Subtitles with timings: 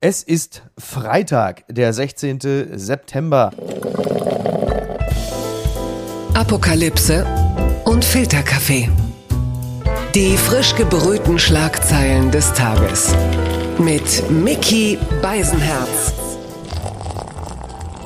[0.00, 2.78] Es ist Freitag, der 16.
[2.78, 3.50] September.
[6.34, 7.24] Apokalypse
[7.86, 8.90] und Filterkaffee.
[10.14, 13.14] Die frisch gebrühten Schlagzeilen des Tages.
[13.78, 16.12] Mit Mickey Beisenherz.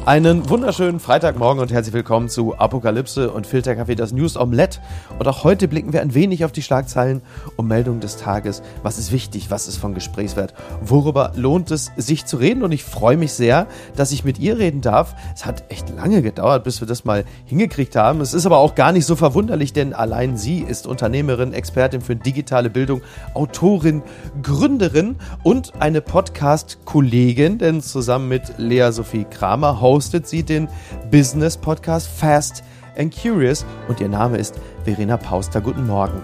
[0.07, 4.80] Einen wunderschönen Freitagmorgen und herzlich willkommen zu Apokalypse und Filterkaffee, das News Omelette.
[5.19, 7.21] Und auch heute blicken wir ein wenig auf die Schlagzeilen
[7.57, 8.63] und Meldungen des Tages.
[8.82, 9.50] Was ist wichtig?
[9.50, 10.55] Was ist von Gesprächswert?
[10.81, 12.63] Worüber lohnt es sich zu reden?
[12.63, 15.14] Und ich freue mich sehr, dass ich mit ihr reden darf.
[15.35, 18.22] Es hat echt lange gedauert, bis wir das mal hingekriegt haben.
[18.22, 22.17] Es ist aber auch gar nicht so verwunderlich, denn allein sie ist Unternehmerin, Expertin für
[22.17, 23.03] digitale Bildung,
[23.35, 24.03] Autorin,
[24.43, 30.68] Gründerin und eine Podcast-Kollegin, denn zusammen mit Lea Sophie Kramer, hostet sie den
[31.11, 32.62] Business Podcast Fast
[32.97, 35.61] and Curious und ihr Name ist Verena Pauster.
[35.61, 36.22] Guten Morgen.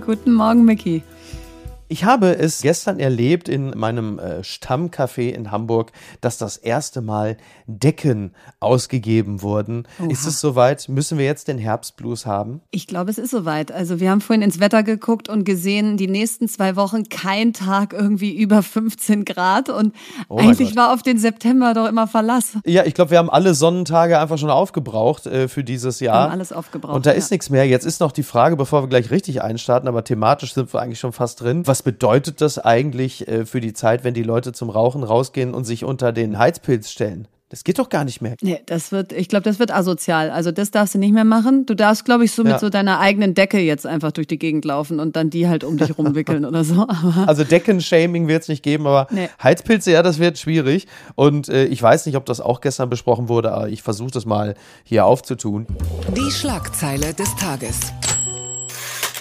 [0.04, 1.04] Guten Morgen, Mickey.
[1.90, 5.90] Ich habe es gestern erlebt in meinem äh, Stammcafé in Hamburg,
[6.20, 9.88] dass das erste Mal Decken ausgegeben wurden.
[9.98, 10.08] Oha.
[10.08, 10.88] Ist es soweit?
[10.88, 12.60] Müssen wir jetzt den Herbstblues haben?
[12.70, 13.72] Ich glaube, es ist soweit.
[13.72, 17.92] Also wir haben vorhin ins Wetter geguckt und gesehen, die nächsten zwei Wochen kein Tag
[17.92, 19.92] irgendwie über 15 Grad und
[20.28, 22.52] oh eigentlich war auf den September doch immer Verlass.
[22.66, 26.14] Ja, ich glaube, wir haben alle Sonnentage einfach schon aufgebraucht äh, für dieses Jahr.
[26.14, 26.94] Wir haben alles aufgebraucht.
[26.94, 27.16] Und da ja.
[27.16, 27.66] ist nichts mehr.
[27.66, 31.00] Jetzt ist noch die Frage, bevor wir gleich richtig einstarten, aber thematisch sind wir eigentlich
[31.00, 31.66] schon fast drin.
[31.66, 35.54] Was was bedeutet das eigentlich äh, für die Zeit, wenn die Leute zum Rauchen rausgehen
[35.54, 37.26] und sich unter den Heizpilz stellen?
[37.48, 38.34] Das geht doch gar nicht mehr.
[38.42, 40.30] Nee, das wird, ich glaube, das wird asozial.
[40.30, 41.64] Also das darfst du nicht mehr machen.
[41.64, 42.58] Du darfst, glaube ich, so mit ja.
[42.58, 45.78] so deiner eigenen Decke jetzt einfach durch die Gegend laufen und dann die halt um
[45.78, 46.82] dich rumwickeln oder so.
[46.82, 49.30] Aber also Deckenshaming wird es nicht geben, aber nee.
[49.42, 50.86] Heizpilze, ja, das wird schwierig.
[51.14, 54.26] Und äh, ich weiß nicht, ob das auch gestern besprochen wurde, aber ich versuche das
[54.26, 55.66] mal hier aufzutun.
[56.14, 57.90] Die Schlagzeile des Tages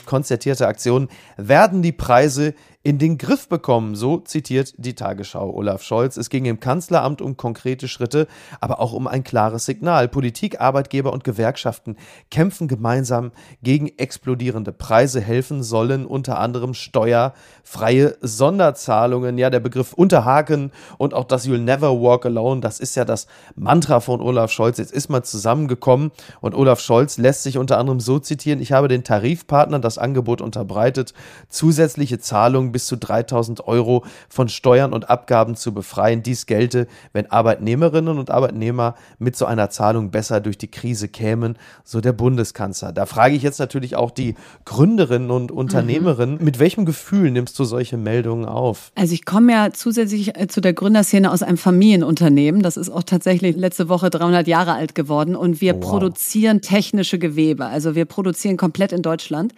[0.09, 1.07] konzertierte Aktionen
[1.37, 2.55] werden die Preise
[2.89, 6.17] in den Griff bekommen, so zitiert die Tagesschau Olaf Scholz.
[6.17, 8.25] Es ging im Kanzleramt um konkrete Schritte,
[8.61, 10.07] aber auch um ein klares Signal.
[10.07, 11.97] Politik, Arbeitgeber und Gewerkschaften
[12.31, 13.31] kämpfen gemeinsam
[13.61, 19.37] gegen explodierende Preise, helfen sollen unter anderem steuerfreie Sonderzahlungen.
[19.37, 23.27] Ja, der Begriff Unterhaken und auch das You'll Never Walk Alone, das ist ja das
[23.55, 24.79] Mantra von Olaf Scholz.
[24.79, 26.09] Jetzt ist man zusammengekommen
[26.41, 30.41] und Olaf Scholz lässt sich unter anderem so zitieren, ich habe den Tarifpartnern das Angebot
[30.41, 31.13] unterbreitet,
[31.49, 36.23] zusätzliche Zahlungen bis zu 3000 Euro von Steuern und Abgaben zu befreien.
[36.23, 41.57] Dies gelte, wenn Arbeitnehmerinnen und Arbeitnehmer mit so einer Zahlung besser durch die Krise kämen,
[41.83, 42.91] so der Bundeskanzler.
[42.91, 44.35] Da frage ich jetzt natürlich auch die
[44.65, 46.43] Gründerinnen und Unternehmerinnen, mhm.
[46.43, 48.91] mit welchem Gefühl nimmst du solche Meldungen auf?
[48.95, 52.61] Also ich komme ja zusätzlich äh, zu der Gründerszene aus einem Familienunternehmen.
[52.61, 55.89] Das ist auch tatsächlich letzte Woche 300 Jahre alt geworden und wir oh, wow.
[55.89, 57.65] produzieren technische Gewebe.
[57.65, 59.53] Also wir produzieren komplett in Deutschland.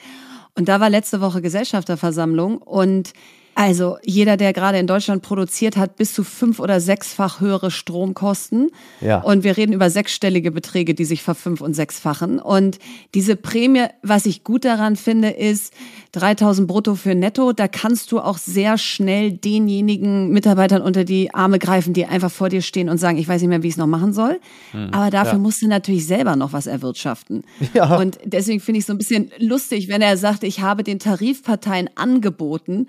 [0.55, 3.13] Und da war letzte Woche Gesellschafterversammlung und
[3.55, 8.69] also jeder, der gerade in Deutschland produziert, hat bis zu fünf oder sechsfach höhere Stromkosten.
[9.01, 9.21] Ja.
[9.21, 12.39] Und wir reden über sechsstellige Beträge, die sich verfünf- und sechsfachen.
[12.39, 12.79] Und
[13.13, 15.73] diese Prämie, was ich gut daran finde, ist
[16.13, 17.51] 3000 brutto für netto.
[17.53, 22.49] Da kannst du auch sehr schnell denjenigen Mitarbeitern unter die Arme greifen, die einfach vor
[22.49, 24.39] dir stehen und sagen, ich weiß nicht mehr, wie ich es noch machen soll.
[24.71, 24.89] Hm.
[24.93, 25.39] Aber dafür ja.
[25.39, 27.43] musst du natürlich selber noch was erwirtschaften.
[27.73, 27.97] Ja.
[27.97, 30.99] Und deswegen finde ich es so ein bisschen lustig, wenn er sagt, ich habe den
[30.99, 32.87] Tarifparteien angeboten,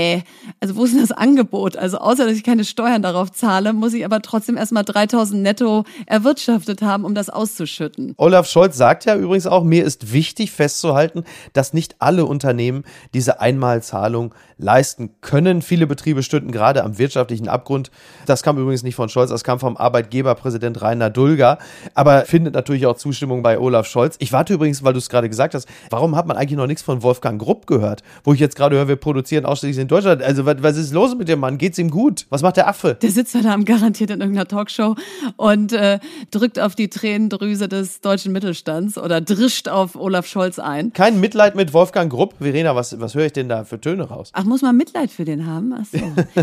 [0.00, 0.22] äh,
[0.60, 1.76] also wo ist denn das Angebot?
[1.76, 5.84] Also außer, dass ich keine Steuern darauf zahle, muss ich aber trotzdem erstmal 3000 netto
[6.06, 8.14] erwirtschaftet haben, um das auszuschütten.
[8.16, 12.84] Olaf Scholz sagt ja übrigens auch, mir ist wichtig festzuhalten, dass nicht alle Unternehmen
[13.14, 15.62] diese Einmalzahlung leisten können.
[15.62, 17.90] Viele Betriebe stünden gerade am wirtschaftlichen Abgrund.
[18.26, 21.58] Das kam übrigens nicht von Scholz, das kam vom Arbeitgeberpräsident Rainer Dulger,
[21.94, 24.16] aber findet natürlich auch Zustimmung bei Olaf Scholz.
[24.18, 26.82] Ich warte übrigens, weil du es gerade gesagt hast, warum hat man eigentlich noch nichts
[26.82, 28.02] von Wolfgang Grupp gehört?
[28.24, 30.22] Wo ich jetzt gerade höre, wir produzieren ausschließlich Deutschland.
[30.22, 31.58] Also, was, was ist los mit dem Mann?
[31.58, 32.26] Geht's ihm gut?
[32.30, 32.96] Was macht der Affe?
[33.00, 34.96] Der sitzt Abend garantiert in irgendeiner Talkshow
[35.36, 35.98] und äh,
[36.30, 40.92] drückt auf die Tränendrüse des deutschen Mittelstands oder drischt auf Olaf Scholz ein.
[40.92, 42.34] Kein Mitleid mit Wolfgang Grupp.
[42.38, 44.30] Verena, was, was höre ich denn da für Töne raus?
[44.34, 45.74] Ach, muss man Mitleid für den haben?
[45.74, 45.98] Ach so.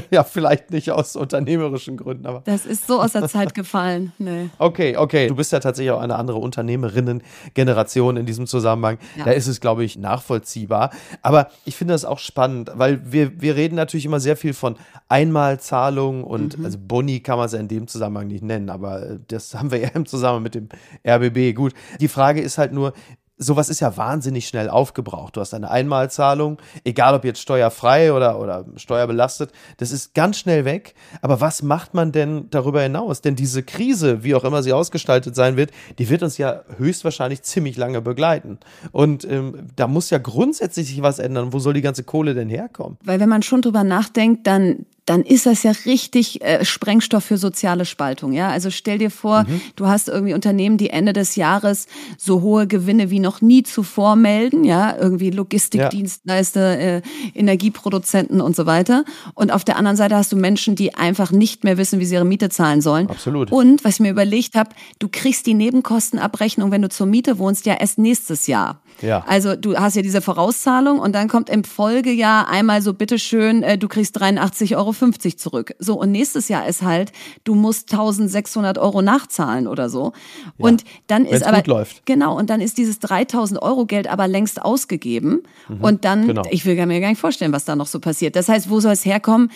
[0.12, 2.42] ja, vielleicht nicht aus unternehmerischen Gründen, aber.
[2.46, 4.12] Das ist so aus der Zeit gefallen.
[4.28, 4.50] Nee.
[4.58, 5.28] Okay, okay.
[5.28, 8.98] Du bist ja tatsächlich auch eine andere Unternehmerinnen-Generation in diesem Zusammenhang.
[9.16, 9.26] Ja.
[9.26, 10.90] Da ist es, glaube ich, nachvollziehbar.
[11.22, 14.76] Aber ich finde das auch spannend, weil wir wir, reden natürlich immer sehr viel von
[15.10, 16.66] Einmalzahlungen und mhm.
[16.66, 19.72] also Boni kann man es ja in dem Zusammenhang nicht nennen, aber äh, das haben
[19.72, 20.70] wir ja im Zusammenhang mit dem
[21.06, 21.56] RBB.
[21.56, 22.94] Gut, die Frage ist halt nur,
[23.38, 25.36] sowas ist ja wahnsinnig schnell aufgebraucht.
[25.36, 30.66] Du hast eine Einmalzahlung, egal ob jetzt steuerfrei oder, oder steuerbelastet, das ist ganz schnell
[30.66, 30.96] weg.
[31.22, 33.22] Aber was macht man denn darüber hinaus?
[33.22, 37.44] Denn diese Krise, wie auch immer sie ausgestaltet sein wird, die wird uns ja höchstwahrscheinlich
[37.44, 38.58] ziemlich lange begleiten.
[38.92, 41.54] Und ähm, da muss ja grundsätzlich sich was ändern.
[41.54, 42.98] Wo soll die ganze Kohle denn herkommen?
[43.04, 47.38] Weil wenn man schon drüber nachdenkt, dann dann ist das ja richtig äh, Sprengstoff für
[47.38, 48.34] soziale Spaltung.
[48.34, 49.62] Ja, also stell dir vor, mhm.
[49.78, 51.88] du hast irgendwie Unternehmen, die Ende des Jahres
[52.18, 54.66] so hohe Gewinne wie noch nie zuvor melden.
[54.66, 57.02] Ja, irgendwie Logistikdienstleister, äh,
[57.34, 59.06] Energieproduzenten und so weiter.
[59.34, 62.16] Und auf der anderen Seite hast du Menschen, die einfach nicht mehr wissen, wie sie
[62.16, 63.10] ihre Miete zahlen sollen.
[63.10, 63.52] Absolut.
[63.52, 67.66] Und was ich mir überlegt habe, du kriegst die Nebenkostenabrechnung, wenn du zur Miete wohnst,
[67.66, 68.82] ja erst nächstes Jahr.
[69.02, 69.24] Ja.
[69.28, 73.78] Also du hast ja diese Vorauszahlung und dann kommt im Folgejahr einmal so bitteschön, äh,
[73.78, 74.94] du kriegst 83,50 Euro
[75.38, 75.76] zurück.
[75.80, 77.12] So und nächstes Jahr ist halt,
[77.44, 80.14] du musst 1600 Euro nachzahlen oder so.
[80.58, 80.66] Ja.
[80.66, 81.64] Und dann ist aber
[82.06, 86.44] genau und dann ist dieses 3000 Euro Geld aber längst ausgegeben mhm, und dann, genau.
[86.50, 88.36] ich will mir gar nicht vorstellen, was da noch so passiert.
[88.36, 89.52] Das heißt, wo soll es herkommen?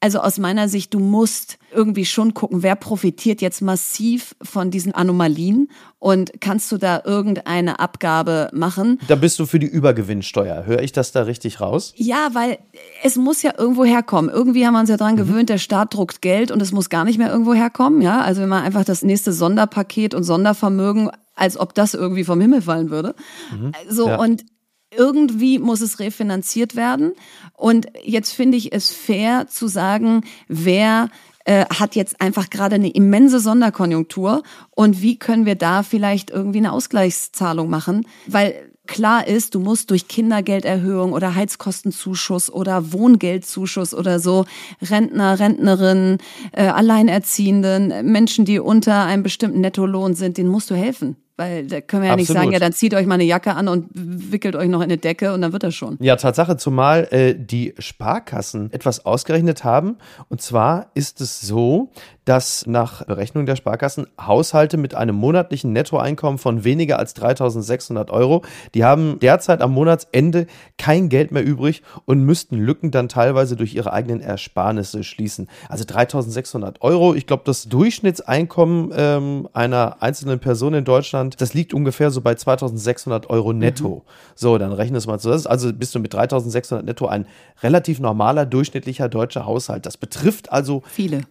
[0.00, 4.92] Also aus meiner Sicht, du musst irgendwie schon gucken, wer profitiert jetzt massiv von diesen
[4.92, 9.00] Anomalien und kannst du da irgendeine Abgabe machen?
[9.08, 10.66] Da bist du für die Übergewinnsteuer.
[10.66, 11.94] Höre ich das da richtig raus?
[11.96, 12.58] Ja, weil
[13.02, 14.30] es muss ja irgendwo herkommen.
[14.30, 15.18] Irgendwie haben wir uns ja dran mhm.
[15.18, 18.02] gewöhnt, der Staat druckt Geld und es muss gar nicht mehr irgendwo herkommen.
[18.02, 22.40] Ja, also wenn man einfach das nächste Sonderpaket und Sondervermögen als ob das irgendwie vom
[22.40, 23.14] Himmel fallen würde.
[23.52, 23.72] Mhm.
[23.88, 24.18] So, ja.
[24.18, 24.44] und
[24.90, 27.12] irgendwie muss es refinanziert werden.
[27.54, 31.08] Und jetzt finde ich es fair zu sagen, wer
[31.44, 36.58] äh, hat jetzt einfach gerade eine immense Sonderkonjunktur und wie können wir da vielleicht irgendwie
[36.58, 38.06] eine Ausgleichszahlung machen?
[38.26, 38.54] Weil
[38.86, 44.44] klar ist, du musst durch Kindergelderhöhung oder Heizkostenzuschuss oder Wohngeldzuschuss oder so
[44.82, 46.18] Rentner, Rentnerinnen,
[46.52, 51.16] äh, Alleinerziehenden, Menschen, die unter einem bestimmten Nettolohn sind, denen musst du helfen.
[51.36, 52.28] Weil da können wir ja Absolut.
[52.30, 54.84] nicht sagen, ja, dann zieht euch mal eine Jacke an und wickelt euch noch in
[54.84, 55.98] eine Decke und dann wird das schon.
[56.00, 59.98] Ja, Tatsache, zumal äh, die Sparkassen etwas ausgerechnet haben.
[60.30, 61.90] Und zwar ist es so,
[62.26, 68.42] dass nach Berechnung der Sparkassen Haushalte mit einem monatlichen Nettoeinkommen von weniger als 3600 Euro,
[68.74, 70.46] die haben derzeit am Monatsende
[70.76, 75.48] kein Geld mehr übrig und müssten Lücken dann teilweise durch ihre eigenen Ersparnisse schließen.
[75.68, 81.74] Also 3600 Euro, ich glaube, das Durchschnittseinkommen ähm, einer einzelnen Person in Deutschland, das liegt
[81.74, 84.02] ungefähr so bei 2600 Euro netto.
[84.04, 84.10] Mhm.
[84.34, 85.28] So, dann rechne es mal zu.
[85.28, 87.26] Das ist also bist du mit 3600 netto ein
[87.62, 89.86] relativ normaler, durchschnittlicher deutscher Haushalt.
[89.86, 91.22] Das betrifft also viele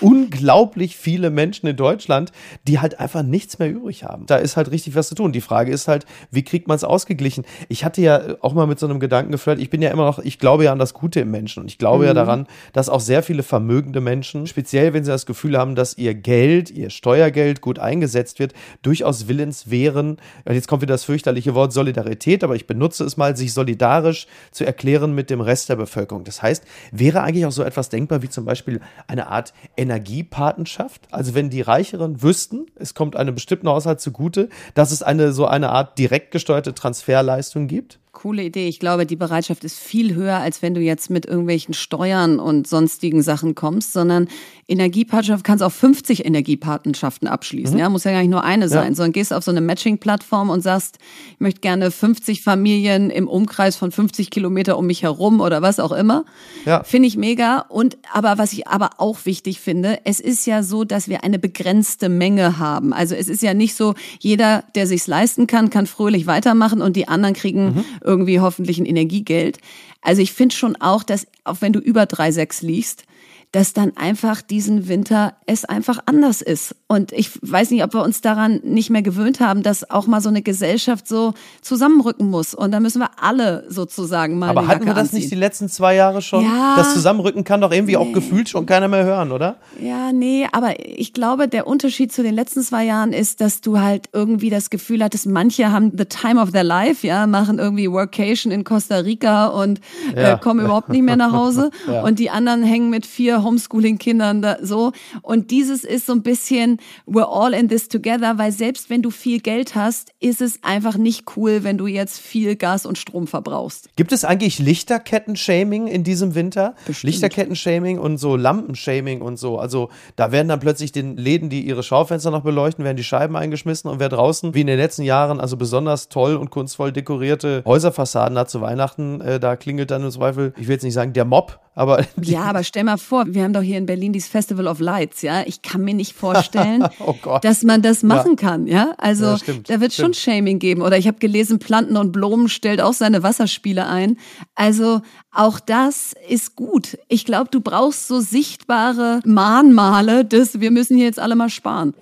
[0.00, 2.32] unglaublich viele Menschen in Deutschland,
[2.66, 4.26] die halt einfach nichts mehr übrig haben.
[4.26, 5.32] Da ist halt richtig was zu tun.
[5.32, 7.44] Die Frage ist halt, wie kriegt man es ausgeglichen?
[7.68, 10.18] Ich hatte ja auch mal mit so einem Gedanken geflirt, ich bin ja immer noch,
[10.18, 12.08] ich glaube ja an das Gute im Menschen und ich glaube mhm.
[12.08, 15.96] ja daran, dass auch sehr viele vermögende Menschen, speziell wenn sie das Gefühl haben, dass
[15.98, 18.52] ihr Geld, ihr Steuergeld gut eingesetzt wird,
[18.82, 20.18] durchaus willens wären,
[20.48, 24.64] jetzt kommt wieder das fürchterliche Wort Solidarität, aber ich benutze es mal, sich solidarisch zu
[24.64, 26.24] erklären mit dem Rest der Bevölkerung.
[26.24, 31.08] Das heißt, wäre eigentlich auch so etwas denkbar wie zum Beispiel eine Art Energiepatenschaft.
[31.10, 35.46] Also wenn die Reicheren wüssten, es kommt einem bestimmten Haushalt zugute, dass es eine so
[35.46, 37.98] eine Art direkt gesteuerte Transferleistung gibt.
[38.18, 38.66] Coole Idee.
[38.66, 42.66] Ich glaube, die Bereitschaft ist viel höher, als wenn du jetzt mit irgendwelchen Steuern und
[42.66, 44.26] sonstigen Sachen kommst, sondern
[44.66, 47.74] Energiepartnerschaft kannst auch 50 Energiepartnerschaften abschließen.
[47.74, 47.80] Mhm.
[47.80, 48.94] Ja, muss ja gar nicht nur eine sein, ja.
[48.96, 50.98] sondern gehst auf so eine Matching-Plattform und sagst,
[51.34, 55.78] ich möchte gerne 50 Familien im Umkreis von 50 Kilometer um mich herum oder was
[55.78, 56.24] auch immer.
[56.66, 56.82] Ja.
[56.82, 57.66] Finde ich mega.
[57.68, 61.38] Und aber was ich aber auch wichtig finde, es ist ja so, dass wir eine
[61.38, 62.92] begrenzte Menge haben.
[62.92, 66.96] Also es ist ja nicht so, jeder, der sich's leisten kann, kann fröhlich weitermachen und
[66.96, 69.58] die anderen kriegen mhm irgendwie hoffentlich ein Energiegeld.
[70.00, 73.04] Also ich finde schon auch, dass auch wenn du über 3,6 liegst,
[73.52, 76.74] dass dann einfach diesen Winter es einfach anders ist.
[76.86, 80.20] Und ich weiß nicht, ob wir uns daran nicht mehr gewöhnt haben, dass auch mal
[80.20, 81.32] so eine Gesellschaft so
[81.62, 82.54] zusammenrücken muss.
[82.54, 84.50] Und da müssen wir alle sozusagen mal.
[84.50, 85.20] Aber hatten wir das anziehen.
[85.20, 86.44] nicht die letzten zwei Jahre schon?
[86.44, 87.98] Ja, das Zusammenrücken kann doch irgendwie nee.
[87.98, 89.56] auch gefühlt schon keiner mehr hören, oder?
[89.80, 93.78] Ja, nee, aber ich glaube, der Unterschied zu den letzten zwei Jahren ist, dass du
[93.78, 97.90] halt irgendwie das Gefühl hattest, manche haben the time of their life, ja, machen irgendwie
[97.90, 99.80] Workation in Costa Rica und
[100.14, 100.34] äh, ja.
[100.34, 101.70] äh, kommen überhaupt nicht mehr nach Hause.
[101.86, 102.02] ja.
[102.02, 104.92] Und die anderen hängen mit vier Homeschooling-Kindern da, so.
[105.22, 109.10] Und dieses ist so ein bisschen, we're all in this together, weil selbst wenn du
[109.10, 113.26] viel Geld hast, ist es einfach nicht cool, wenn du jetzt viel Gas und Strom
[113.26, 113.88] verbrauchst.
[113.96, 116.74] Gibt es eigentlich Lichterketten-Shaming in diesem Winter?
[117.02, 119.58] Lichterketten-Shaming und so Lampenshaming und so.
[119.58, 123.36] Also da werden dann plötzlich den Läden, die ihre Schaufenster noch beleuchten, werden die Scheiben
[123.36, 127.62] eingeschmissen und wer draußen, wie in den letzten Jahren, also besonders toll und kunstvoll dekorierte
[127.64, 131.12] Häuserfassaden hat zu Weihnachten, äh, da klingelt dann im Zweifel, ich will jetzt nicht sagen
[131.12, 132.04] der Mob, aber.
[132.20, 135.22] Ja, aber stell mal vor, wir haben doch hier in Berlin dieses Festival of Lights,
[135.22, 135.42] ja.
[135.46, 138.36] Ich kann mir nicht vorstellen, oh dass man das machen ja.
[138.36, 138.94] kann, ja.
[138.98, 140.16] Also ja, stimmt, da wird stimmt.
[140.16, 140.82] schon Shaming geben.
[140.82, 144.18] Oder ich habe gelesen, Planten und Blumen stellt auch seine Wasserspiele ein.
[144.54, 146.98] Also auch das ist gut.
[147.08, 151.94] Ich glaube, du brauchst so sichtbare Mahnmale, dass wir müssen hier jetzt alle mal sparen.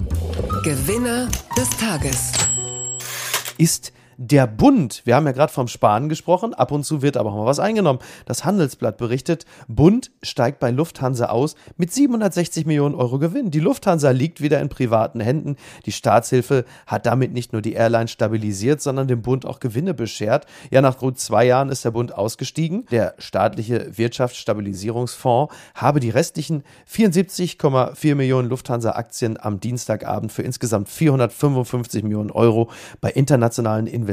[0.64, 2.32] Gewinner des Tages
[3.58, 7.30] ist der Bund, wir haben ja gerade vom Sparen gesprochen, ab und zu wird aber
[7.30, 7.98] auch mal was eingenommen.
[8.24, 13.50] Das Handelsblatt berichtet, Bund steigt bei Lufthansa aus mit 760 Millionen Euro Gewinn.
[13.50, 15.56] Die Lufthansa liegt wieder in privaten Händen.
[15.84, 20.46] Die Staatshilfe hat damit nicht nur die Airline stabilisiert, sondern dem Bund auch Gewinne beschert.
[20.70, 22.86] Ja, nach gut zwei Jahren ist der Bund ausgestiegen.
[22.90, 32.30] Der staatliche Wirtschaftsstabilisierungsfonds habe die restlichen 74,4 Millionen Lufthansa-Aktien am Dienstagabend für insgesamt 455 Millionen
[32.30, 32.70] Euro
[33.00, 34.05] bei internationalen Investoren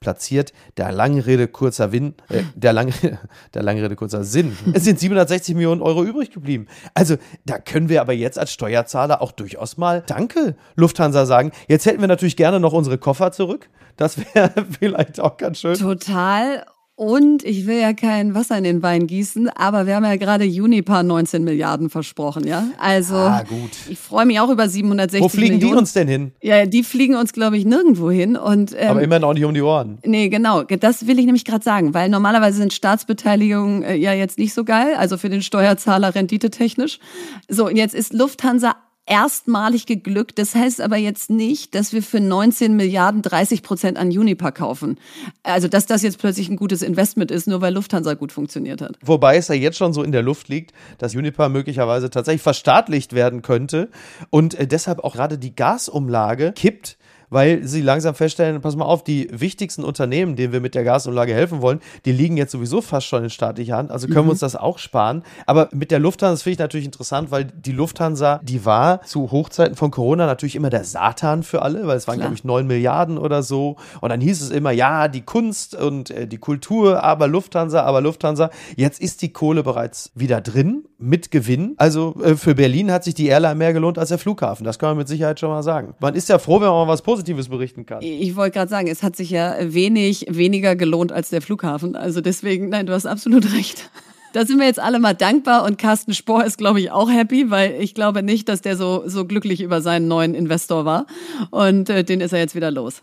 [0.00, 0.52] platziert.
[0.76, 2.92] Der lange Rede, kurzer Win, äh, der, lange,
[3.54, 4.56] der lange Rede, kurzer Sinn.
[4.74, 6.66] Es sind 760 Millionen Euro übrig geblieben.
[6.94, 11.52] Also da können wir aber jetzt als Steuerzahler auch durchaus mal Danke, Lufthansa sagen.
[11.68, 13.68] Jetzt hätten wir natürlich gerne noch unsere Koffer zurück.
[13.96, 15.74] Das wäre vielleicht auch ganz schön.
[15.74, 16.64] Total.
[17.02, 20.44] Und ich will ja kein Wasser in den Wein gießen, aber wir haben ja gerade
[20.44, 22.68] Juniper 19 Milliarden versprochen, ja?
[22.78, 23.70] Also, ah, gut.
[23.90, 25.24] ich freue mich auch über 760 Millionen.
[25.24, 25.74] Wo fliegen Millionen.
[25.74, 26.32] die uns denn hin?
[26.42, 28.36] Ja, die fliegen uns, glaube ich, nirgendwo hin.
[28.36, 29.98] Und, ähm, aber immerhin auch nicht um die Ohren.
[30.04, 30.62] Nee, genau.
[30.62, 34.62] Das will ich nämlich gerade sagen, weil normalerweise sind Staatsbeteiligungen äh, ja jetzt nicht so
[34.62, 37.00] geil, also für den Steuerzahler renditetechnisch.
[37.48, 40.38] So, und jetzt ist Lufthansa erstmalig geglückt.
[40.38, 44.98] Das heißt aber jetzt nicht, dass wir für 19 Milliarden 30 Prozent an Unipa kaufen.
[45.42, 48.98] Also, dass das jetzt plötzlich ein gutes Investment ist, nur weil Lufthansa gut funktioniert hat.
[49.02, 53.12] Wobei es ja jetzt schon so in der Luft liegt, dass Unipa möglicherweise tatsächlich verstaatlicht
[53.12, 53.90] werden könnte
[54.30, 56.96] und äh, deshalb auch gerade die Gasumlage kippt
[57.32, 61.32] weil sie langsam feststellen, pass mal auf, die wichtigsten Unternehmen, denen wir mit der Gasumlage
[61.32, 64.28] helfen wollen, die liegen jetzt sowieso fast schon in staatlicher Hand, also können mhm.
[64.28, 65.22] wir uns das auch sparen.
[65.46, 69.30] Aber mit der Lufthansa, das finde ich natürlich interessant, weil die Lufthansa, die war zu
[69.30, 72.66] Hochzeiten von Corona natürlich immer der Satan für alle, weil es waren, glaube ich, neun
[72.66, 73.76] Milliarden oder so.
[74.00, 78.00] Und dann hieß es immer, ja, die Kunst und äh, die Kultur, aber Lufthansa, aber
[78.02, 78.50] Lufthansa.
[78.76, 81.74] Jetzt ist die Kohle bereits wieder drin mit Gewinn.
[81.76, 84.64] Also äh, für Berlin hat sich die Airline mehr gelohnt als der Flughafen.
[84.64, 85.94] Das kann man mit Sicherheit schon mal sagen.
[86.00, 88.02] Man ist ja froh, wenn man mal was Positives Positives berichten kann.
[88.02, 91.96] Ich wollte gerade sagen, es hat sich ja wenig weniger gelohnt als der Flughafen.
[91.96, 93.90] Also deswegen, nein, du hast absolut recht.
[94.32, 97.50] Da sind wir jetzt alle mal dankbar und Carsten Spohr ist, glaube ich, auch happy,
[97.50, 101.06] weil ich glaube nicht, dass der so, so glücklich über seinen neuen Investor war.
[101.50, 103.02] Und äh, den ist er jetzt wieder los.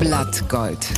[0.00, 0.88] Blattgold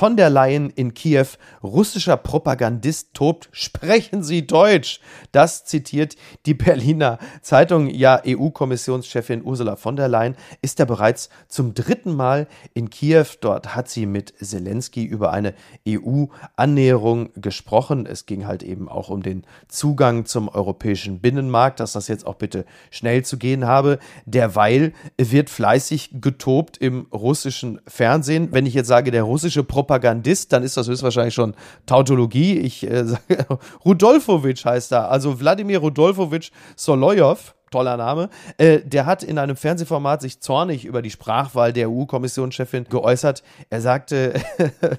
[0.00, 1.26] von der Leyen in Kiew,
[1.62, 4.98] russischer Propagandist tobt, sprechen Sie Deutsch.
[5.30, 6.16] Das zitiert
[6.46, 7.86] die Berliner Zeitung.
[7.86, 13.26] Ja, EU-Kommissionschefin Ursula von der Leyen ist ja bereits zum dritten Mal in Kiew.
[13.42, 15.52] Dort hat sie mit Zelensky über eine
[15.86, 18.06] EU-Annäherung gesprochen.
[18.06, 22.36] Es ging halt eben auch um den Zugang zum europäischen Binnenmarkt, dass das jetzt auch
[22.36, 23.98] bitte schnell zu gehen habe.
[24.24, 28.48] Derweil wird fleißig getobt im russischen Fernsehen.
[28.50, 31.52] Wenn ich jetzt sage, der russische Propagandist Propagandist, dann ist das höchstwahrscheinlich schon
[31.84, 32.56] Tautologie.
[32.58, 33.04] Ich äh,
[33.84, 40.20] Rudolfowitsch heißt er, also Wladimir Rudolfowitsch Solojow toller Name, äh, der hat in einem Fernsehformat
[40.22, 43.42] sich zornig über die Sprachwahl der EU-Kommissionschefin geäußert.
[43.70, 44.34] Er sagte,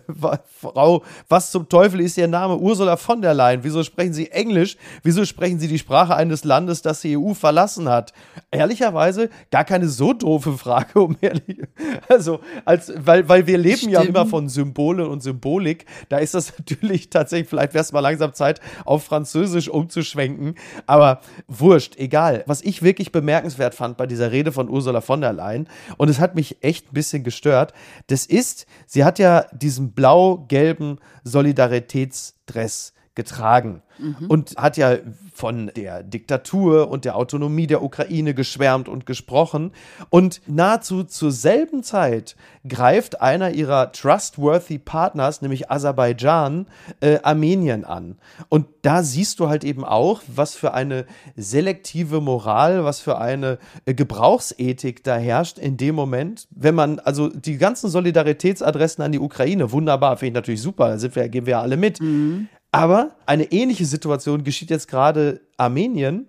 [0.60, 2.58] Frau, was zum Teufel ist Ihr Name?
[2.58, 3.64] Ursula von der Leyen.
[3.64, 4.78] Wieso sprechen Sie Englisch?
[5.04, 8.14] Wieso sprechen Sie die Sprache eines Landes, das die EU verlassen hat?
[8.52, 11.62] Ehrlicherweise gar keine so doofe Frage, um ehrlich.
[12.08, 13.94] Also, als, weil, weil wir leben Stimmt.
[13.94, 15.86] ja immer von Symbolen und Symbolik.
[16.10, 20.56] Da ist das natürlich tatsächlich, vielleicht wäre es mal langsam Zeit, auf Französisch umzuschwenken.
[20.86, 22.44] Aber wurscht, egal.
[22.48, 26.20] Was ich wirklich bemerkenswert fand bei dieser Rede von Ursula von der Leyen, und es
[26.20, 27.74] hat mich echt ein bisschen gestört,
[28.08, 34.28] das ist, sie hat ja diesen blau-gelben Solidaritätsdress getragen mhm.
[34.28, 34.98] und hat ja
[35.34, 39.72] von der Diktatur und der Autonomie der Ukraine geschwärmt und gesprochen.
[40.10, 42.36] Und nahezu zur selben Zeit
[42.68, 46.68] greift einer ihrer trustworthy Partners, nämlich Aserbaidschan,
[47.00, 48.18] äh, Armenien an.
[48.50, 53.58] Und da siehst du halt eben auch, was für eine selektive Moral, was für eine
[53.86, 59.20] äh, Gebrauchsethik da herrscht in dem Moment, wenn man, also die ganzen Solidaritätsadressen an die
[59.20, 62.00] Ukraine, wunderbar, finde ich natürlich super, da sind wir, gehen wir ja alle mit.
[62.00, 62.48] Mhm.
[62.72, 66.28] Aber eine ähnliche Situation geschieht jetzt gerade Armenien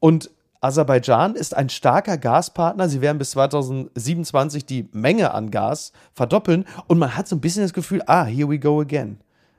[0.00, 2.88] und Aserbaidschan ist ein starker Gaspartner.
[2.88, 7.62] Sie werden bis 2027 die Menge an Gas verdoppeln und man hat so ein bisschen
[7.62, 9.18] das Gefühl, ah, here we go again.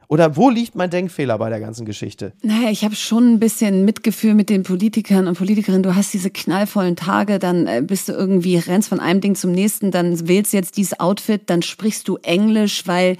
[0.09, 2.31] Oder wo liegt mein Denkfehler bei der ganzen Geschichte?
[2.41, 5.83] Naja, ich habe schon ein bisschen Mitgefühl mit den Politikern und Politikerinnen.
[5.83, 9.51] Du hast diese knallvollen Tage, dann äh, bist du irgendwie, rennst von einem Ding zum
[9.51, 13.17] nächsten, dann wählst du jetzt dieses Outfit, dann sprichst du Englisch, weil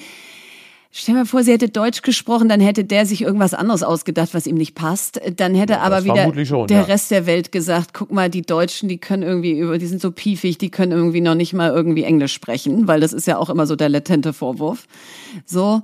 [1.00, 4.34] Stell dir mal vor, sie hätte Deutsch gesprochen, dann hätte der sich irgendwas anderes ausgedacht,
[4.34, 5.22] was ihm nicht passt.
[5.36, 6.84] Dann hätte ja, aber wieder schon, der ja.
[6.86, 10.10] Rest der Welt gesagt, guck mal, die Deutschen, die können irgendwie über, die sind so
[10.12, 13.52] piefig, die können irgendwie noch nicht mal irgendwie Englisch sprechen, weil das ist ja auch
[13.52, 14.88] immer so der latente Vorwurf.
[15.46, 15.84] So.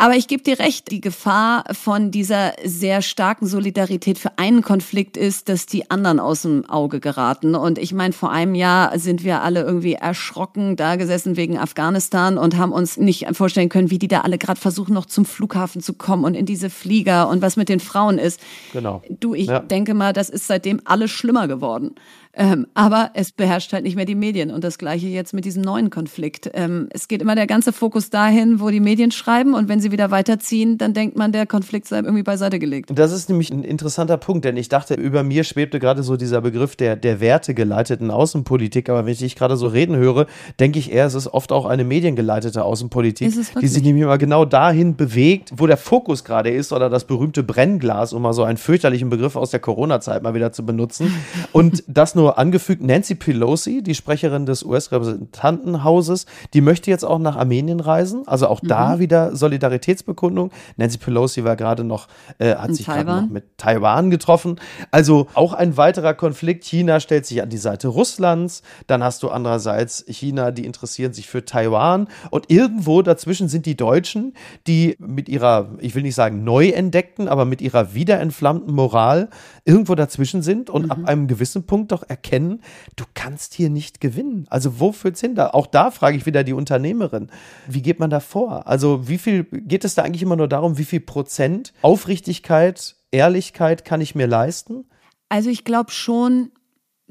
[0.00, 5.18] Aber ich gebe dir recht, die Gefahr von dieser sehr starken Solidarität für einen Konflikt
[5.18, 7.54] ist, dass die anderen aus dem Auge geraten.
[7.54, 12.38] Und ich meine, vor einem Jahr sind wir alle irgendwie erschrocken da gesessen wegen Afghanistan
[12.38, 15.82] und haben uns nicht vorstellen können, wie die da alle gerade versuchen, noch zum Flughafen
[15.82, 18.40] zu kommen und in diese Flieger und was mit den Frauen ist.
[18.72, 19.02] Genau.
[19.10, 19.58] Du, ich ja.
[19.58, 21.94] denke mal, das ist seitdem alles schlimmer geworden.
[22.32, 24.52] Ähm, aber es beherrscht halt nicht mehr die Medien.
[24.52, 26.50] Und das gleiche jetzt mit diesem neuen Konflikt.
[26.54, 29.54] Ähm, es geht immer der ganze Fokus dahin, wo die Medien schreiben.
[29.54, 32.90] Und wenn sie wieder weiterziehen, dann denkt man, der Konflikt sei irgendwie beiseite gelegt.
[32.94, 36.40] Das ist nämlich ein interessanter Punkt, denn ich dachte, über mir schwebte gerade so dieser
[36.40, 38.88] Begriff der, der wertegeleiteten Außenpolitik.
[38.88, 40.26] Aber wenn ich dich gerade so reden höre,
[40.60, 44.44] denke ich eher, es ist oft auch eine mediengeleitete Außenpolitik, die sich nämlich immer genau
[44.44, 48.56] dahin bewegt, wo der Fokus gerade ist oder das berühmte Brennglas, um mal so einen
[48.56, 51.12] fürchterlichen Begriff aus der Corona-Zeit mal wieder zu benutzen.
[51.52, 57.36] Und das nur angefügt, Nancy Pelosi, die Sprecherin des US-Repräsentantenhauses, die möchte jetzt auch nach
[57.36, 58.24] Armenien reisen.
[58.26, 58.68] Also auch mhm.
[58.68, 60.50] da wieder Solidaritätsbekundung.
[60.76, 62.08] Nancy Pelosi war gerade noch,
[62.38, 64.56] äh, hat In sich gerade noch mit Taiwan getroffen.
[64.90, 66.64] Also auch ein weiterer Konflikt.
[66.64, 68.62] China stellt sich an die Seite Russlands.
[68.86, 72.08] Dann hast du andererseits China, die interessieren sich für Taiwan.
[72.30, 74.34] Und irgendwo dazwischen sind die Deutschen,
[74.66, 79.30] die mit ihrer, ich will nicht sagen neu entdeckten, aber mit ihrer wiederentflammten Moral
[79.64, 80.90] irgendwo dazwischen sind und mhm.
[80.90, 82.60] ab einem gewissen Punkt doch erkennen,
[82.96, 84.46] du kannst hier nicht gewinnen.
[84.50, 85.38] Also wo führt's hin?
[85.38, 87.30] Auch da frage ich wieder die Unternehmerin.
[87.66, 88.66] Wie geht man da vor?
[88.66, 93.84] Also wie viel geht es da eigentlich immer nur darum, wie viel Prozent Aufrichtigkeit, Ehrlichkeit
[93.84, 94.84] kann ich mir leisten?
[95.28, 96.50] Also ich glaube schon,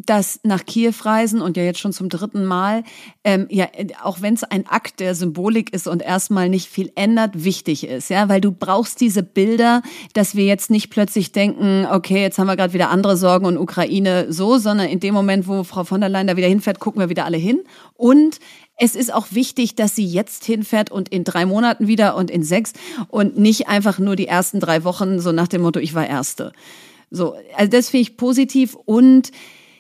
[0.06, 2.84] dass nach Kiew reisen und ja jetzt schon zum dritten Mal,
[3.24, 3.68] ähm, ja,
[4.02, 8.10] auch wenn es ein Akt der Symbolik ist und erstmal nicht viel ändert, wichtig ist,
[8.10, 9.82] ja, weil du brauchst diese Bilder,
[10.14, 13.58] dass wir jetzt nicht plötzlich denken, okay, jetzt haben wir gerade wieder andere Sorgen und
[13.58, 17.02] Ukraine so, sondern in dem Moment, wo Frau von der Leyen da wieder hinfährt, gucken
[17.02, 17.60] wir wieder alle hin
[17.96, 18.40] und
[18.82, 22.44] es ist auch wichtig, dass sie jetzt hinfährt und in drei Monaten wieder und in
[22.44, 22.72] sechs
[23.10, 26.54] und nicht einfach nur die ersten drei Wochen so nach dem Motto, ich war Erste.
[27.12, 29.32] So, also das finde ich positiv und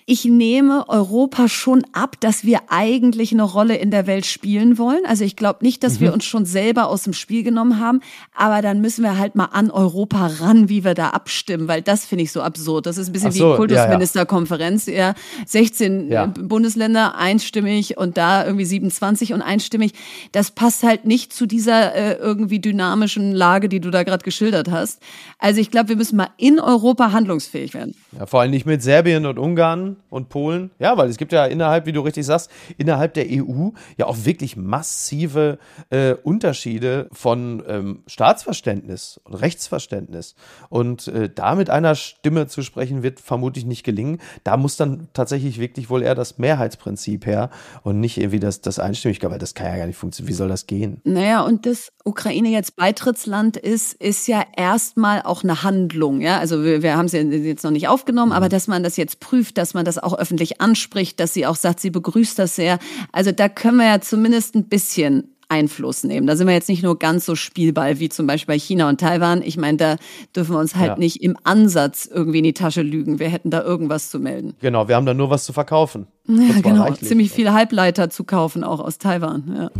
[0.09, 5.05] ich nehme Europa schon ab, dass wir eigentlich eine Rolle in der Welt spielen wollen.
[5.05, 5.99] Also ich glaube nicht, dass mhm.
[5.99, 8.01] wir uns schon selber aus dem Spiel genommen haben,
[8.35, 12.07] aber dann müssen wir halt mal an Europa ran, wie wir da abstimmen, weil das
[12.07, 12.87] finde ich so absurd.
[12.87, 14.87] Das ist ein bisschen so, wie Kultusministerkonferenz.
[14.87, 15.15] Ja, ja.
[15.45, 16.25] 16 ja.
[16.25, 19.93] Bundesländer einstimmig und da irgendwie 27 und einstimmig.
[20.31, 24.71] Das passt halt nicht zu dieser äh, irgendwie dynamischen Lage, die du da gerade geschildert
[24.71, 25.03] hast.
[25.37, 27.93] Also ich glaube, wir müssen mal in Europa handlungsfähig werden.
[28.17, 30.71] Ja, vor allem nicht mit Serbien und Ungarn und Polen.
[30.79, 34.17] Ja, weil es gibt ja innerhalb, wie du richtig sagst, innerhalb der EU ja auch
[34.23, 35.59] wirklich massive
[35.89, 40.35] äh, Unterschiede von ähm, Staatsverständnis und Rechtsverständnis.
[40.69, 44.19] Und äh, da mit einer Stimme zu sprechen, wird vermutlich nicht gelingen.
[44.43, 47.49] Da muss dann tatsächlich wirklich wohl eher das Mehrheitsprinzip her
[47.83, 50.29] und nicht irgendwie das, das Einstimmigkeit, weil das kann ja gar nicht funktionieren.
[50.29, 51.01] Wie soll das gehen?
[51.03, 56.21] Naja, und das Ukraine jetzt Beitrittsland ist, ist ja erstmal auch eine Handlung.
[56.21, 58.35] Ja, also wir, wir haben es jetzt noch nicht aufgenommen, mhm.
[58.35, 61.55] aber dass man das jetzt prüft, dass man das auch öffentlich anspricht, dass sie auch
[61.55, 62.79] sagt, sie begrüßt das sehr.
[63.11, 66.27] Also da können wir ja zumindest ein bisschen Einfluss nehmen.
[66.27, 68.99] Da sind wir jetzt nicht nur ganz so Spielball wie zum Beispiel bei China und
[68.99, 69.41] Taiwan.
[69.41, 69.95] Ich meine, da
[70.35, 70.97] dürfen wir uns halt ja.
[70.97, 73.19] nicht im Ansatz irgendwie in die Tasche lügen.
[73.19, 74.53] Wir hätten da irgendwas zu melden.
[74.61, 76.07] Genau, wir haben da nur was zu verkaufen.
[76.29, 77.09] Ja, genau, reichlich.
[77.09, 79.51] ziemlich viele Halbleiter zu kaufen, auch aus Taiwan.
[79.57, 79.71] Ja.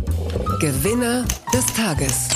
[0.58, 2.28] Gewinner des Tages.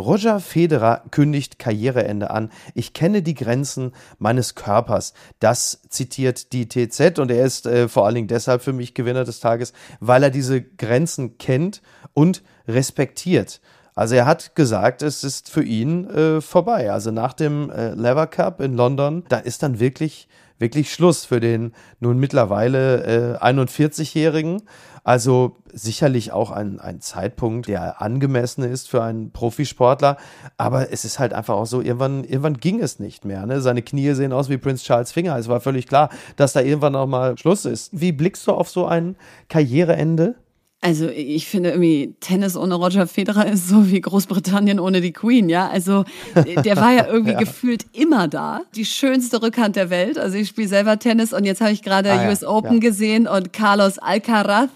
[0.00, 2.50] Roger Federer kündigt Karriereende an.
[2.74, 5.12] Ich kenne die Grenzen meines Körpers.
[5.38, 9.24] Das zitiert die TZ und er ist äh, vor allen Dingen deshalb für mich Gewinner
[9.24, 11.82] des Tages, weil er diese Grenzen kennt
[12.14, 13.60] und respektiert.
[13.94, 16.90] Also er hat gesagt, es ist für ihn äh, vorbei.
[16.90, 20.28] Also nach dem äh, Lever Cup in London, da ist dann wirklich
[20.60, 24.62] wirklich Schluss für den nun mittlerweile äh, 41-Jährigen.
[25.02, 30.18] Also sicherlich auch ein, ein Zeitpunkt, der angemessen ist für einen Profisportler.
[30.58, 33.46] Aber es ist halt einfach auch so, irgendwann, irgendwann ging es nicht mehr.
[33.46, 33.62] Ne?
[33.62, 35.36] Seine Knie sehen aus wie Prince Charles Finger.
[35.38, 37.98] Es war völlig klar, dass da irgendwann auch mal Schluss ist.
[37.98, 39.16] Wie blickst du auf so ein
[39.48, 40.34] Karriereende?
[40.82, 45.50] Also ich finde irgendwie Tennis ohne Roger Federer ist so wie Großbritannien ohne die Queen,
[45.50, 45.68] ja.
[45.68, 47.38] Also der war ja irgendwie ja.
[47.38, 48.62] gefühlt immer da.
[48.74, 50.16] Die schönste Rückhand der Welt.
[50.18, 52.48] Also ich spiele selber Tennis und jetzt habe ich gerade ah, US ja.
[52.48, 52.80] Open ja.
[52.80, 54.70] gesehen und Carlos Alcaraz.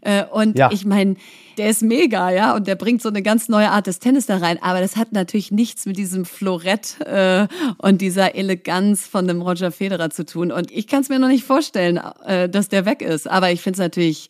[0.00, 1.16] Äh, und ich meine,
[1.58, 4.38] der ist mega, ja, und der bringt so eine ganz neue Art des Tennis da
[4.38, 4.58] rein.
[4.62, 7.46] Aber das hat natürlich nichts mit diesem Florett äh,
[7.78, 10.50] und dieser Eleganz von dem Roger Federer zu tun.
[10.50, 13.28] Und ich kann es mir noch nicht vorstellen, äh, dass der weg ist.
[13.28, 14.28] Aber ich finde es natürlich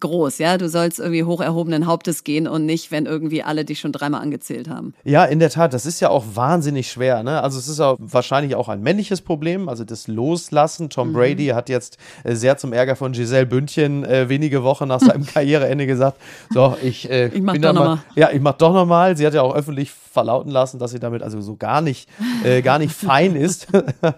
[0.00, 0.58] groß, ja.
[0.58, 4.22] Du sollst irgendwie hoch erhobenen Hauptes gehen und nicht, wenn irgendwie alle dich schon dreimal
[4.22, 4.94] angezählt haben.
[5.04, 7.42] Ja, in der Tat, das ist ja auch wahnsinnig schwer, ne?
[7.42, 10.90] Also es ist auch wahrscheinlich auch ein männliches Problem, also das Loslassen.
[10.90, 11.14] Tom mhm.
[11.14, 15.26] Brady hat jetzt äh, sehr zum Ärger von Giselle Bündchen äh, wenige Wochen nach seinem
[15.34, 16.18] Karriereende gesagt,
[16.50, 19.16] so, ich, äh, ich mach bin doch noch mal, Ja, ich mach doch nochmal.
[19.16, 22.08] Sie hat ja auch öffentlich verlauten lassen, dass sie damit also so gar nicht,
[22.42, 23.68] äh, gar nicht fein ist.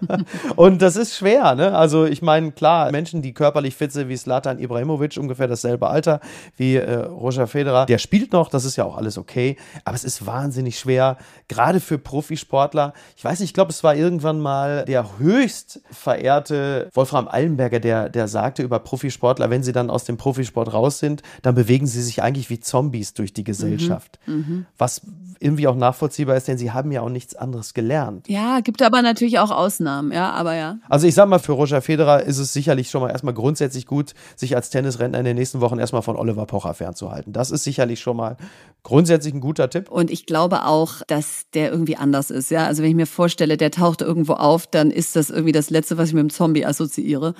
[0.55, 1.75] und das ist schwer, ne?
[1.75, 6.19] Also ich meine, klar, Menschen, die körperlich fit sind wie Slatan Ibrahimovic, ungefähr dasselbe Alter
[6.57, 9.55] wie äh, Roger Federer, der spielt noch, das ist ja auch alles okay,
[9.85, 12.93] aber es ist wahnsinnig schwer, gerade für Profisportler.
[13.15, 18.09] Ich weiß nicht, ich glaube, es war irgendwann mal der höchst verehrte Wolfram Allenberger, der,
[18.09, 22.01] der sagte über Profisportler, wenn sie dann aus dem Profisport raus sind, dann bewegen sie
[22.01, 24.19] sich eigentlich wie Zombies durch die Gesellschaft.
[24.25, 24.65] Mhm, mhm.
[24.77, 25.01] Was
[25.39, 28.27] irgendwie auch nachvollziehbar ist, denn sie haben ja auch nichts anderes gelernt.
[28.27, 30.77] Ja, gibt aber natürlich auch Ausnahmen, ja, aber ja.
[30.89, 34.13] Also ich sag mal, für Roger Federer ist es sicherlich schon mal erstmal grundsätzlich gut,
[34.35, 37.33] sich als Tennisrentner in den nächsten Wochen erstmal von Oliver Pocher fernzuhalten.
[37.33, 38.37] Das ist sicherlich schon mal
[38.83, 39.89] grundsätzlich ein guter Tipp.
[39.89, 42.65] Und ich glaube auch, dass der irgendwie anders ist, ja.
[42.65, 45.97] Also wenn ich mir vorstelle, der taucht irgendwo auf, dann ist das irgendwie das Letzte,
[45.97, 47.33] was ich mit dem Zombie assoziiere.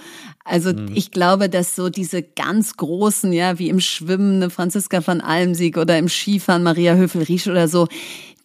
[0.43, 0.91] Also mhm.
[0.93, 5.77] ich glaube, dass so diese ganz großen, ja, wie im Schwimmen eine Franziska van Almsieg
[5.77, 7.87] oder im Skifahren Maria Höfel-Riesch oder so,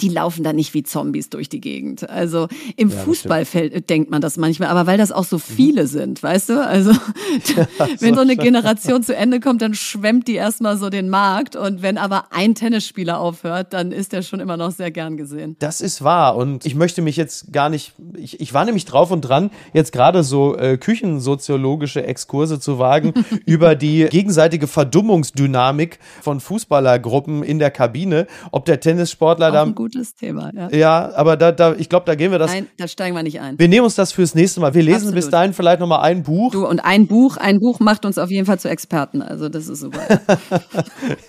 [0.01, 2.09] die laufen da nicht wie Zombies durch die Gegend.
[2.09, 5.41] Also im ja, Fußballfeld denkt man das manchmal, aber weil das auch so mhm.
[5.41, 5.89] viele mhm.
[5.89, 6.67] sind, weißt du?
[6.67, 7.69] Also ja,
[8.01, 11.83] wenn so eine Generation zu Ende kommt, dann schwemmt die erstmal so den Markt und
[11.83, 15.57] wenn aber ein Tennisspieler aufhört, dann ist der schon immer noch sehr gern gesehen.
[15.59, 19.11] Das ist wahr und ich möchte mich jetzt gar nicht, ich, ich war nämlich drauf
[19.11, 23.13] und dran, jetzt gerade so äh, küchensoziologische Exkurse zu wagen
[23.47, 30.51] über die gegenseitige Verdummungsdynamik von Fußballergruppen in der Kabine, ob der Tennissportler da gutes Thema.
[30.55, 32.51] Ja, ja aber da, da, ich glaube, da gehen wir das.
[32.51, 33.59] Nein, da steigen wir nicht ein.
[33.59, 34.73] Wir nehmen uns das fürs nächste Mal.
[34.73, 35.15] Wir lesen Absolut.
[35.17, 36.53] bis dahin vielleicht nochmal ein Buch.
[36.53, 39.21] Du, und ein Buch, ein Buch macht uns auf jeden Fall zu Experten.
[39.21, 40.21] Also das ist super.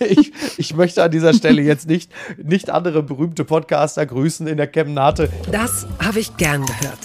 [0.00, 2.10] ich, ich möchte an dieser Stelle jetzt nicht,
[2.42, 5.28] nicht andere berühmte Podcaster grüßen in der Chemnate.
[5.52, 6.98] Das habe ich gern gehört.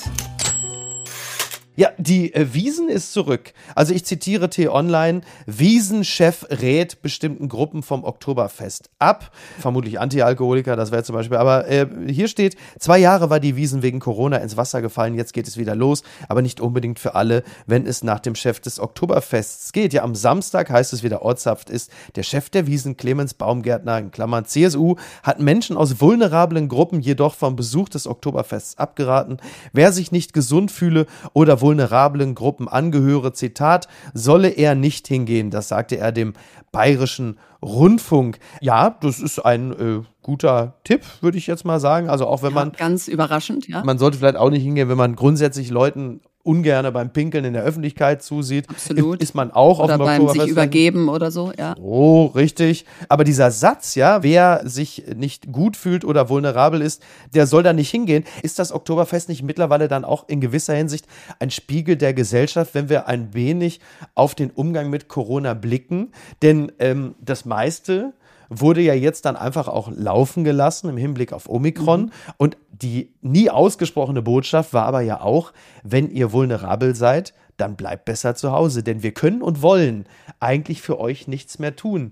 [1.77, 3.53] Ja, die äh, Wiesen ist zurück.
[3.75, 9.31] Also ich zitiere T-Online, Wiesenchef rät bestimmten Gruppen vom Oktoberfest ab.
[9.57, 11.37] Vermutlich Antialkoholiker, das wäre zum Beispiel.
[11.37, 15.31] Aber äh, hier steht, zwei Jahre war die Wiesen wegen Corona ins Wasser gefallen, jetzt
[15.31, 16.03] geht es wieder los.
[16.27, 19.93] Aber nicht unbedingt für alle, wenn es nach dem Chef des Oktoberfests geht.
[19.93, 24.11] Ja, am Samstag heißt es wieder ortshaft ist, der Chef der Wiesen, Clemens Baumgärtner, in
[24.11, 29.37] Klammern CSU, hat Menschen aus vulnerablen Gruppen jedoch vom Besuch des Oktoberfests abgeraten.
[29.71, 35.51] Wer sich nicht gesund fühle oder vulnerablen Gruppen angehöre, Zitat, solle er nicht hingehen.
[35.51, 36.33] Das sagte er dem
[36.71, 38.39] bayerischen Rundfunk.
[38.59, 42.09] Ja, das ist ein äh, guter Tipp, würde ich jetzt mal sagen.
[42.09, 42.71] Also auch wenn ja, man.
[42.73, 43.83] Ganz überraschend, ja.
[43.83, 47.63] Man sollte vielleicht auch nicht hingehen, wenn man grundsätzlich Leuten ungerne beim Pinkeln in der
[47.63, 48.69] Öffentlichkeit zusieht.
[48.69, 49.21] Absolut.
[49.21, 51.75] Ist man auch oder auf dem beim sich übergeben oder so, ja.
[51.79, 52.85] Oh, richtig.
[53.09, 57.73] Aber dieser Satz, ja, wer sich nicht gut fühlt oder vulnerabel ist, der soll da
[57.73, 58.23] nicht hingehen.
[58.41, 61.05] Ist das Oktoberfest nicht mittlerweile dann auch in gewisser Hinsicht
[61.39, 63.79] ein Spiegel der Gesellschaft, wenn wir ein wenig
[64.15, 66.11] auf den Umgang mit Corona blicken?
[66.41, 68.13] Denn ähm, das meiste
[68.51, 72.01] wurde ja jetzt dann einfach auch laufen gelassen im Hinblick auf Omikron.
[72.01, 72.11] Mhm.
[72.37, 78.05] Und die nie ausgesprochene Botschaft war aber ja auch, wenn ihr vulnerabel seid, dann bleibt
[78.05, 80.05] besser zu Hause, denn wir können und wollen
[80.39, 82.11] eigentlich für euch nichts mehr tun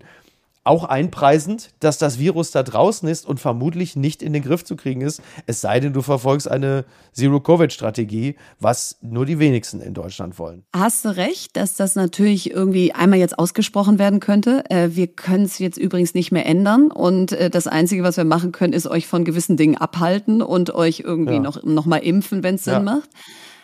[0.63, 4.75] auch einpreisend, dass das Virus da draußen ist und vermutlich nicht in den Griff zu
[4.75, 10.37] kriegen ist, es sei denn, du verfolgst eine Zero-Covid-Strategie, was nur die wenigsten in Deutschland
[10.37, 10.63] wollen.
[10.75, 14.63] Hast du recht, dass das natürlich irgendwie einmal jetzt ausgesprochen werden könnte.
[14.69, 18.25] Äh, wir können es jetzt übrigens nicht mehr ändern und äh, das Einzige, was wir
[18.25, 21.39] machen können, ist euch von gewissen Dingen abhalten und euch irgendwie ja.
[21.39, 22.79] noch, noch mal impfen, wenn es Sinn ja.
[22.81, 23.09] macht.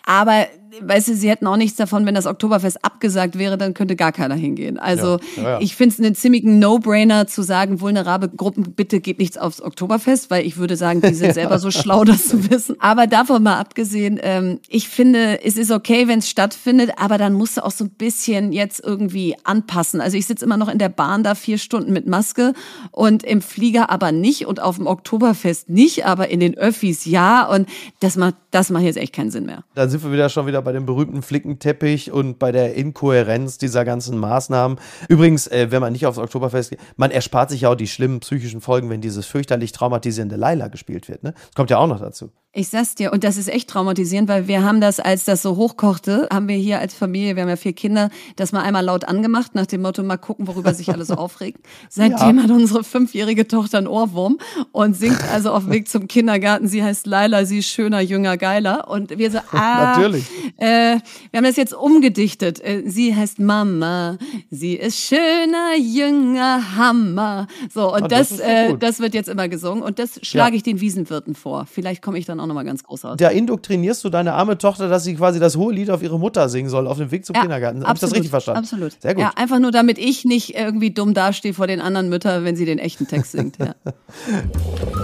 [0.06, 0.46] Aber
[0.82, 4.12] weißt du, sie hätten auch nichts davon, wenn das Oktoberfest abgesagt wäre, dann könnte gar
[4.12, 4.78] keiner hingehen.
[4.78, 5.60] Also ja, ja, ja.
[5.62, 10.30] ich finde es einen ziemlichen No-Brainer zu sagen, vulnerable Gruppen, bitte geht nichts aufs Oktoberfest,
[10.30, 12.76] weil ich würde sagen, die sind selber so schlau, das zu wissen.
[12.80, 17.34] Aber davon mal abgesehen, ähm, ich finde, es ist okay, wenn es stattfindet, aber dann
[17.34, 20.02] musst du auch so ein bisschen jetzt irgendwie anpassen.
[20.02, 22.54] Also ich sitze immer noch in der Bahn da vier Stunden mit Maske
[22.92, 27.46] und im Flieger aber nicht und auf dem Oktoberfest nicht, aber in den Öffis ja
[27.48, 27.68] und
[28.00, 29.64] das macht, das macht jetzt echt keinen Sinn mehr.
[29.76, 33.86] Dann sind wir wieder schon wieder bei dem berühmten Flickenteppich und bei der Inkohärenz dieser
[33.86, 34.78] ganzen Maßnahmen.
[35.08, 38.20] Übrigens, äh, wenn man nicht aufs Oktoberfest geht, man erspart sich ja auch die schlimmen
[38.20, 41.24] psychischen Folgen, wenn dieses fürchterlich traumatisierende Laila gespielt wird.
[41.24, 41.32] Ne?
[41.34, 42.32] Das kommt ja auch noch dazu.
[42.58, 45.58] Ich sag's dir, und das ist echt traumatisierend, weil wir haben das, als das so
[45.58, 49.04] hochkochte, haben wir hier als Familie, wir haben ja vier Kinder, das mal einmal laut
[49.04, 51.62] angemacht, nach dem Motto, mal gucken, worüber sich alle so aufregen.
[51.90, 52.44] Seitdem ja.
[52.44, 54.38] hat unsere fünfjährige Tochter einen Ohrwurm
[54.72, 56.70] und singt also auf dem Weg zum Kindergarten.
[56.70, 58.88] Sie heißt Laila, sie ist schöner, jünger, geiler.
[58.88, 60.24] Und wir so, ah, Natürlich.
[60.56, 61.00] Äh,
[61.32, 62.64] wir haben das jetzt umgedichtet.
[62.64, 64.18] Äh, sie heißt Mama,
[64.50, 67.48] sie ist schöner, jünger, Hammer.
[67.74, 69.84] So, und oh, das, das, äh, das wird jetzt immer gesungen.
[69.84, 70.56] Und das schlage ja.
[70.56, 71.68] ich den Wiesenwirten vor.
[71.70, 73.18] Vielleicht komme ich dann auch auch nochmal ganz groß aus.
[73.18, 76.48] Da indoktrinierst du deine arme Tochter, dass sie quasi das hohe Lied auf ihre Mutter
[76.50, 77.84] singen soll, auf dem Weg zum ja, Kindergarten.
[77.84, 78.60] Habe ich das richtig verstanden?
[78.60, 78.94] Absolut.
[79.02, 79.22] Sehr gut.
[79.22, 82.66] Ja, einfach nur, damit ich nicht irgendwie dumm dastehe vor den anderen Müttern, wenn sie
[82.66, 83.58] den echten Text singt.
[83.58, 83.76] Ja.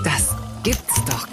[0.03, 1.30] Das gibt's doch gar nicht.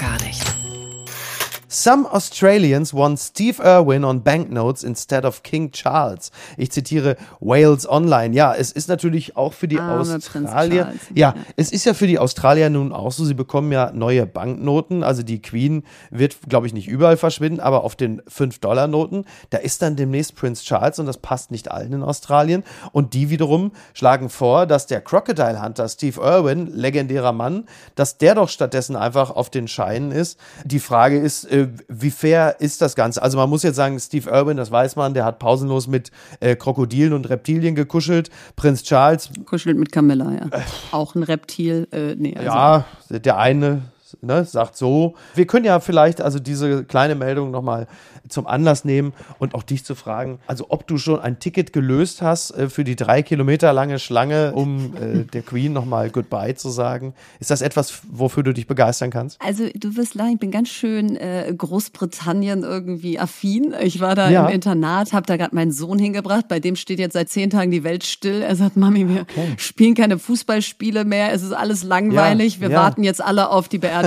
[1.70, 6.31] Some Australians want Steve Irwin on banknotes instead of King Charles.
[6.57, 8.35] Ich zitiere Wales Online.
[8.35, 10.94] Ja, es ist natürlich auch für die Arme Australier.
[11.14, 13.26] Ja, ja, es ist ja für die Australier nun auch so.
[13.26, 15.02] Sie bekommen ja neue Banknoten.
[15.02, 19.83] Also die Queen wird, glaube ich, nicht überall verschwinden, aber auf den 5-Dollar-Noten, da ist
[19.83, 22.64] dann demnächst Prince Charles und das passt nicht allen in Australien.
[22.92, 28.35] Und die wiederum schlagen vor, dass der Crocodile Hunter Steve Irwin, legendärer Mann, dass der
[28.37, 30.38] doch stattdessen einfach auf den Scheinen ist.
[30.64, 33.23] Die Frage ist, äh, wie fair ist das Ganze?
[33.23, 36.57] Also man muss jetzt sagen, Steve Irwin, das weiß man, der hat pausenlos mit äh,
[36.57, 38.31] Krokodilen und Reptilien gekuschelt.
[38.57, 40.62] Prinz Charles kuschelt mit Camilla, ja.
[40.92, 41.88] Auch ein Reptil.
[41.92, 42.49] Äh, nee, also.
[42.49, 43.83] Ja, der eine
[44.21, 45.14] ne, sagt so.
[45.35, 47.87] Wir können ja vielleicht also diese kleine Meldung nochmal
[48.29, 52.23] zum Anlass nehmen und auch dich zu fragen, also ob du schon ein Ticket gelöst
[52.23, 56.71] hast äh, für die drei Kilometer lange Schlange, um äh, der Queen nochmal Goodbye zu
[56.71, 57.14] sagen.
[57.40, 59.40] Ist das etwas, wofür du dich begeistern kannst?
[59.40, 63.75] Also du wirst lachen, ich bin ganz schön äh, Großbritannien irgendwie affin.
[63.81, 64.47] Ich war da ja.
[64.47, 67.71] im Internat, habe da gerade meinen Sohn hingebracht, bei dem steht jetzt seit zehn Tagen
[67.71, 68.42] die Welt still.
[68.42, 69.55] Er sagt, Mami, wir okay.
[69.57, 72.81] spielen keine Fußballspiele mehr, es ist alles langweilig, ja, wir ja.
[72.81, 73.97] warten jetzt alle auf die Beerdigung.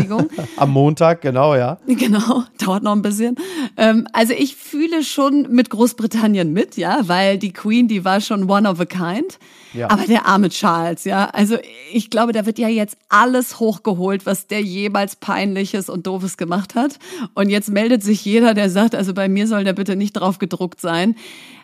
[0.58, 1.78] Am Montag, genau, ja.
[1.88, 3.36] Genau, dauert noch ein bisschen.
[3.78, 8.50] Ähm, also ich fühle schon mit Großbritannien mit, ja, weil die Queen, die war schon
[8.50, 9.38] one of a kind.
[9.74, 9.90] Ja.
[9.90, 11.58] Aber der arme Charles, ja, also
[11.94, 16.76] ich glaube, da wird ja jetzt alles hochgeholt, was der jemals peinliches und doofes gemacht
[16.76, 17.00] hat.
[17.36, 20.40] Und jetzt meldet sich jeder, der sagt, also bei mir soll der bitte nicht drauf
[20.40, 21.16] gedruckt sein.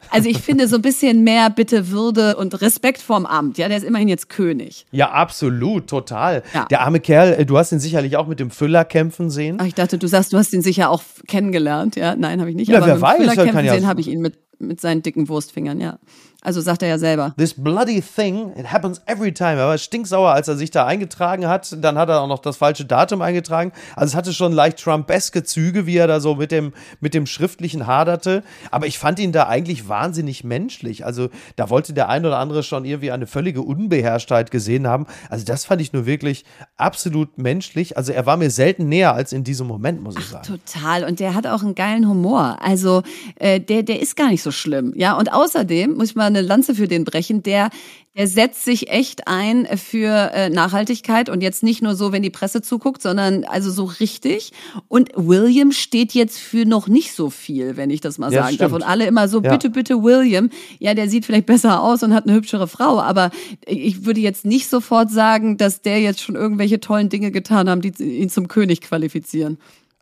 [0.10, 3.58] Also ich finde so ein bisschen mehr bitte Würde und Respekt vorm Amt.
[3.58, 4.86] Ja, der ist immerhin jetzt König.
[4.92, 6.44] Ja, absolut, total.
[6.54, 6.66] Ja.
[6.66, 9.58] Der arme Kerl, äh, du hast ihn sicherlich auch mit dem Füller kämpfen sehen.
[9.60, 11.96] Ach, ich dachte, du sagst, du hast ihn sicher auch kennengelernt.
[11.96, 12.70] Ja, nein, habe ich nicht.
[12.70, 15.02] Ja, aber wer mit weiß, Füller kämpfen ja sehen habe ich ihn mit mit seinen
[15.02, 16.00] dicken Wurstfingern, ja.
[16.44, 17.34] Also sagt er ja selber.
[17.38, 19.60] This bloody thing, it happens every time.
[19.60, 21.76] Er war stinksauer, als er sich da eingetragen hat.
[21.84, 23.72] Dann hat er auch noch das falsche Datum eingetragen.
[23.96, 27.26] Also es hatte schon leicht Trumpeske Züge, wie er da so mit dem, mit dem
[27.26, 28.44] Schriftlichen haderte.
[28.70, 31.06] Aber ich fand ihn da eigentlich wahnsinnig menschlich.
[31.06, 35.08] Also da wollte der ein oder andere schon irgendwie eine völlige Unbeherrschtheit gesehen haben.
[35.30, 36.46] Also das fand ich nur wirklich
[36.78, 37.98] absolut menschlich.
[37.98, 40.46] Also er war mir selten näher als in diesem Moment, muss ich sagen.
[40.46, 41.04] total.
[41.04, 42.60] Und der hat auch einen geilen Humor.
[42.62, 43.02] Also
[43.36, 44.94] äh, der, der ist gar nicht so schlimm.
[44.96, 47.70] Ja, und außerdem muss ich mal eine Lanze für den brechen, der,
[48.16, 52.30] der setzt sich echt ein für äh, Nachhaltigkeit und jetzt nicht nur so, wenn die
[52.30, 54.52] Presse zuguckt, sondern also so richtig.
[54.88, 58.58] Und William steht jetzt für noch nicht so viel, wenn ich das mal ja, sagen
[58.58, 58.72] darf.
[58.72, 59.52] Und alle immer so, ja.
[59.52, 60.50] bitte, bitte William.
[60.80, 63.32] Ja, der sieht vielleicht besser aus und hat eine hübschere Frau, aber
[63.66, 67.82] ich würde jetzt nicht sofort sagen, dass der jetzt schon irgendwelche tollen Dinge getan haben,
[67.82, 69.58] die ihn zum König qualifizieren.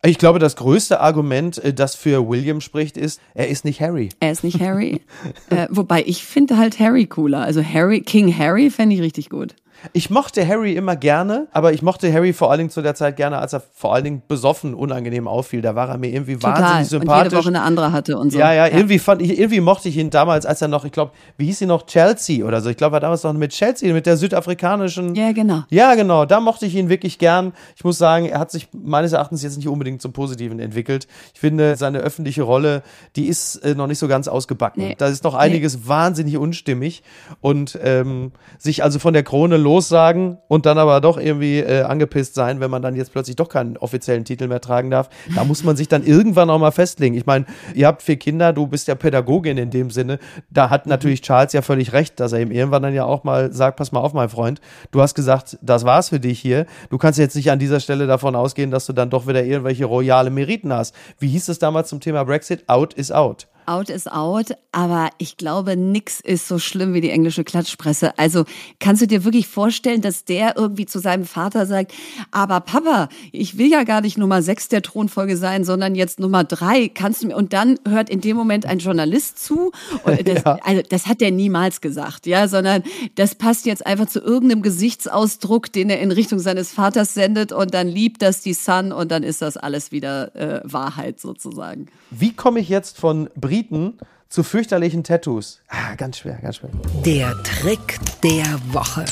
[0.06, 4.10] Ich glaube, das größte Argument, äh, das für William spricht, ist, er ist nicht Harry.
[4.20, 5.02] Er ist nicht Harry.
[5.50, 7.42] äh, wobei ich finde halt Harry cooler.
[7.42, 9.56] Also Harry, King Harry fände ich richtig gut.
[9.94, 13.18] Ich mochte Harry immer gerne, aber ich mochte Harry vor allen Dingen zu der Zeit
[13.18, 15.62] gerne, als er vor allen Dingen besoffen unangenehm auffiel.
[15.62, 16.62] Da war er mir irgendwie Total.
[16.62, 17.26] wahnsinnig sympathisch.
[17.26, 18.40] Und jede Woche eine andere hatte und so.
[18.40, 18.76] Ja, ja, ja.
[18.76, 21.60] irgendwie fand ich, irgendwie mochte ich ihn damals, als er noch, ich glaube, wie hieß
[21.60, 22.70] sie noch, Chelsea oder so.
[22.70, 25.14] Ich glaube, er war damals noch mit Chelsea, mit der südafrikanischen.
[25.16, 25.64] Ja, genau.
[25.70, 26.26] Ja, genau.
[26.26, 27.54] Da mochte ich ihn wirklich gern.
[27.76, 31.08] Ich muss sagen, er hat sich meines Erachtens jetzt nicht unbedingt zum Positiven entwickelt.
[31.34, 32.84] Ich finde, seine öffentliche Rolle,
[33.16, 34.84] die ist äh, noch nicht so ganz ausgebacken.
[34.84, 34.96] Nee.
[34.98, 35.82] Da ist noch einiges nee.
[35.86, 37.04] wahnsinnig unstimmig
[37.42, 42.36] und ähm, sich also von der Krone lossagen und dann aber doch irgendwie äh, angepisst
[42.36, 45.10] sein, wenn man dann jetzt plötzlich doch keinen offiziellen Titel mehr tragen darf.
[45.36, 47.16] Da muss man sich dann irgendwann auch mal festlegen.
[47.16, 50.20] Ich meine, ihr habt vier Kinder, du bist ja Pädagogin in dem Sinne.
[50.50, 53.52] Da hat natürlich Charles ja völlig recht, dass er ihm irgendwann dann ja auch mal
[53.54, 56.66] sagt, pass mal auf, mein Freund, du hast gesagt, das war's für dich hier.
[56.90, 59.85] Du kannst jetzt nicht an dieser Stelle davon ausgehen, dass du dann doch wieder irgendwelche
[59.86, 60.96] royale Meriten hast.
[61.20, 62.68] Wie hieß es damals zum Thema Brexit?
[62.68, 63.48] Out is out.
[63.68, 68.18] Out is out, aber ich glaube, nix ist so schlimm wie die englische Klatschpresse.
[68.18, 68.46] Also
[68.80, 71.94] kannst du dir wirklich vorstellen, dass der irgendwie zu seinem Vater sagt,
[72.32, 76.44] aber Papa, ich will ja gar nicht Nummer sechs der Thronfolge sein, sondern jetzt Nummer
[76.44, 76.90] drei.
[76.90, 79.72] Kannst du mir, und dann hört in dem Moment ein Journalist zu.
[80.26, 80.58] Das, ja.
[80.64, 82.84] also, das hat der niemals gesagt, ja, sondern
[83.16, 87.74] das passt jetzt einfach zu irgendeinem Gesichtsausdruck, den er in Richtung seines Vaters sendet und
[87.74, 91.88] dann liebt das die Sun und dann ist das alles wieder äh, Wahrheit sozusagen.
[92.12, 95.62] Wie komme ich jetzt von Briten zu fürchterlichen Tattoos?
[95.70, 96.72] Ah, ganz schwer, ganz schwer.
[97.06, 99.06] Der Trick der Woche.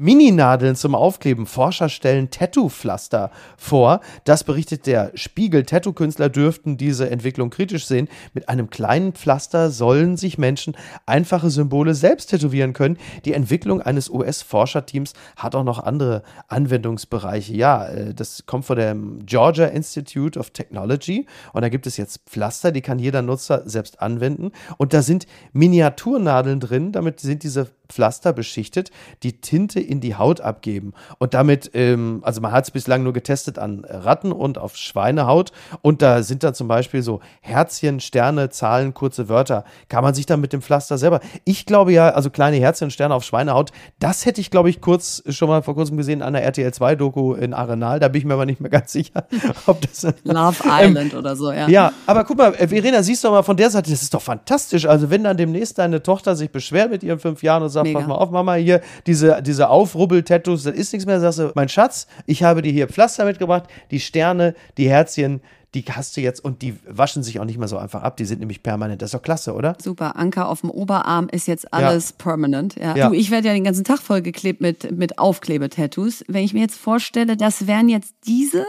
[0.00, 1.44] Mininadeln zum Aufkleben.
[1.44, 4.00] Forscher stellen Tattoo-Pflaster vor.
[4.24, 5.64] Das berichtet der Spiegel.
[5.64, 8.08] Tattoo-Künstler dürften diese Entwicklung kritisch sehen.
[8.32, 12.96] Mit einem kleinen Pflaster sollen sich Menschen einfache Symbole selbst tätowieren können.
[13.26, 17.54] Die Entwicklung eines US-Forscherteams hat auch noch andere Anwendungsbereiche.
[17.54, 21.26] Ja, äh, das kommt von dem Georgia Institute of Technology.
[21.52, 24.52] Und da gibt es jetzt Pflaster, die kann jeder Nutzer selbst anwenden.
[24.78, 26.90] Und da sind Miniaturnadeln drin.
[26.90, 28.90] Damit sind diese Pflaster beschichtet,
[29.22, 30.92] die Tinte in die Haut abgeben.
[31.18, 35.52] Und damit, ähm, also man hat es bislang nur getestet an Ratten und auf Schweinehaut.
[35.82, 39.64] Und da sind dann zum Beispiel so Herzchen, Sterne, Zahlen, kurze Wörter.
[39.88, 41.20] Kann man sich dann mit dem Pflaster selber.
[41.44, 45.22] Ich glaube ja, also kleine Herzchen, Sterne auf Schweinehaut, das hätte ich, glaube ich, kurz
[45.28, 48.00] schon mal vor kurzem gesehen an der RTL 2 Doku in Arenal.
[48.00, 49.26] Da bin ich mir aber nicht mehr ganz sicher,
[49.66, 50.02] ob das.
[50.24, 51.68] Love Island ähm, oder so, ja.
[51.68, 54.86] Ja, aber guck mal, Verena, siehst du mal von der Seite, das ist doch fantastisch.
[54.86, 57.98] Also wenn dann demnächst deine Tochter sich beschwert mit ihren fünf Jahren und sagt, Mega.
[57.98, 61.20] pass mal auf, Mama, hier, diese, diese Aufrubbel-Tattoos, das ist nichts mehr.
[61.20, 65.40] Sagst du, mein Schatz, ich habe dir hier Pflaster mitgebracht, die Sterne, die Herzchen,
[65.74, 68.16] die hast du jetzt und die waschen sich auch nicht mehr so einfach ab.
[68.16, 69.02] Die sind nämlich permanent.
[69.02, 69.76] Das ist doch klasse, oder?
[69.80, 70.16] Super.
[70.16, 72.16] Anker auf dem Oberarm ist jetzt alles ja.
[72.18, 72.74] permanent.
[72.76, 72.96] Ja.
[72.96, 73.08] ja.
[73.08, 76.24] Du, ich werde ja den ganzen Tag vollgeklebt mit, mit Aufklebetattoos.
[76.26, 78.64] Wenn ich mir jetzt vorstelle, das wären jetzt diese,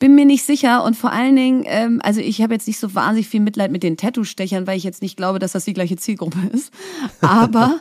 [0.00, 2.94] bin mir nicht sicher und vor allen Dingen, ähm, also ich habe jetzt nicht so
[2.94, 5.96] wahnsinnig viel Mitleid mit den Tattoo-Stechern, weil ich jetzt nicht glaube, dass das die gleiche
[5.96, 6.72] Zielgruppe ist.
[7.20, 7.80] Aber,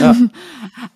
[0.00, 0.30] ähm,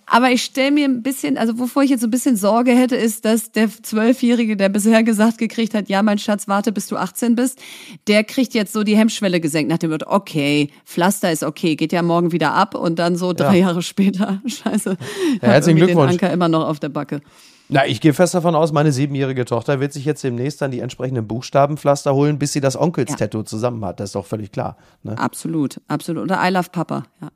[0.06, 2.94] aber ich stelle mir ein bisschen, also wovor ich jetzt so ein bisschen Sorge hätte,
[2.94, 6.96] ist, dass der Zwölfjährige, der bisher gesagt gekriegt hat, ja, mein Schatz, warte, bis du
[6.96, 7.60] 18 bist,
[8.06, 11.92] der kriegt jetzt so die Hemmschwelle gesenkt nach dem Wort, okay, Pflaster ist okay, geht
[11.92, 13.66] ja morgen wieder ab und dann so drei ja.
[13.66, 14.96] Jahre später, scheiße,
[15.42, 16.12] ja, herzlichen Glückwunsch.
[16.12, 17.22] den Anker immer noch auf der Backe.
[17.70, 20.80] Na, ich gehe fest davon aus, meine siebenjährige Tochter wird sich jetzt demnächst dann die
[20.80, 23.44] entsprechenden Buchstabenpflaster holen, bis sie das Onkelstattoo ja.
[23.44, 24.00] zusammen hat.
[24.00, 24.76] Das ist doch völlig klar.
[25.02, 25.16] Ne?
[25.16, 26.24] Absolut, absolut.
[26.24, 27.28] Oder I love Papa, ja.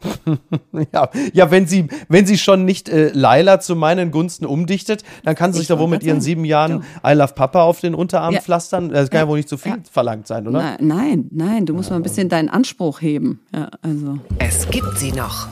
[0.92, 5.34] ja, ja, wenn sie, wenn sie schon nicht äh, Laila zu meinen Gunsten umdichtet, dann
[5.34, 7.12] kann sie sich doch wohl mit ihren sieben Jahren ja.
[7.12, 8.40] I love Papa auf den Unterarm ja.
[8.40, 8.90] pflastern.
[8.90, 9.78] Das kann ja, ja wohl nicht zu so viel ja.
[9.90, 10.58] verlangt sein, oder?
[10.58, 13.40] Na, nein, nein, du musst mal ein bisschen deinen Anspruch heben.
[13.52, 14.18] Ja, also.
[14.38, 15.48] Es gibt sie noch.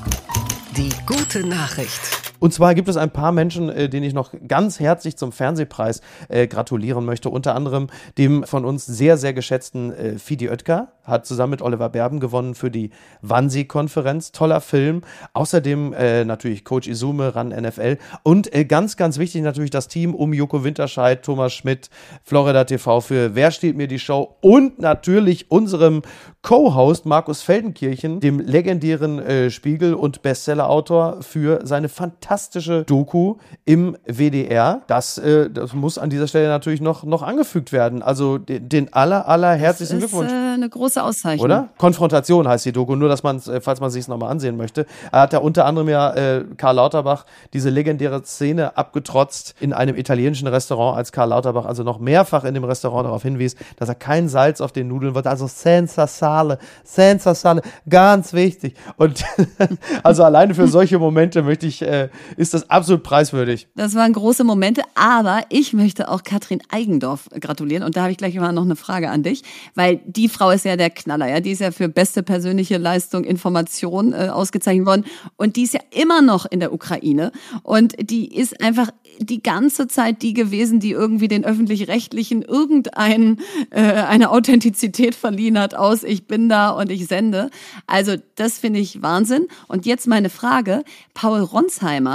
[0.77, 2.01] Die gute Nachricht.
[2.47, 6.01] Und zwar gibt es ein paar Menschen, äh, denen ich noch ganz herzlich zum Fernsehpreis
[6.29, 7.29] äh, gratulieren möchte.
[7.29, 11.89] Unter anderem dem von uns sehr, sehr geschätzten äh, Fidi Oetker, hat zusammen mit Oliver
[11.89, 12.91] Berben gewonnen für die
[13.23, 14.33] Wannsee-Konferenz.
[14.33, 15.03] Toller Film.
[15.33, 17.99] Außerdem äh, natürlich Coach Izume, RAN NFL.
[18.23, 21.91] Und äh, ganz, ganz wichtig natürlich das Team um Joko Winterscheid, Thomas Schmidt,
[22.23, 26.03] Florida TV für Wer steht mir die Show und natürlich unserem
[26.43, 31.89] Co-Host Markus Feldenkirchen, dem legendären äh, Spiegel- und Bestseller-Autor für seine
[32.37, 34.83] fantastische Doku im WDR.
[34.87, 38.03] Das, äh, das muss an dieser Stelle natürlich noch, noch angefügt werden.
[38.03, 40.31] Also den, den aller, aller herzlichen Glückwunsch.
[40.31, 41.45] Äh, eine große Auszeichnung.
[41.45, 41.69] Oder?
[41.79, 44.85] Konfrontation heißt die Doku, nur dass man äh, falls man sich es nochmal ansehen möchte.
[45.11, 49.97] Er hat ja unter anderem ja äh, Karl Lauterbach diese legendäre Szene abgetrotzt in einem
[49.97, 53.95] italienischen Restaurant, als Karl Lauterbach also noch mehrfach in dem Restaurant darauf hinwies, dass er
[53.95, 55.31] kein Salz auf den Nudeln wollte.
[55.31, 58.75] Also senza sale, senza sale, ganz wichtig.
[58.99, 59.25] Und
[60.03, 63.69] also alleine für solche Momente möchte ich, äh, ist das absolut preiswürdig.
[63.75, 67.83] Das waren große Momente, aber ich möchte auch Katrin Eigendorf gratulieren.
[67.83, 69.43] Und da habe ich gleich mal noch eine Frage an dich,
[69.75, 71.41] weil die Frau ist ja der Knaller, ja.
[71.41, 75.05] Die ist ja für beste persönliche Leistung, Information äh, ausgezeichnet worden.
[75.37, 77.31] Und die ist ja immer noch in der Ukraine.
[77.63, 83.39] Und die ist einfach die ganze Zeit die gewesen, die irgendwie den öffentlich-rechtlichen irgendein
[83.71, 87.51] äh, eine Authentizität verliehen hat aus ich bin da und ich sende.
[87.87, 89.49] Also das finde ich Wahnsinn.
[89.69, 92.06] Und jetzt meine Frage: Paul Ronsheimer.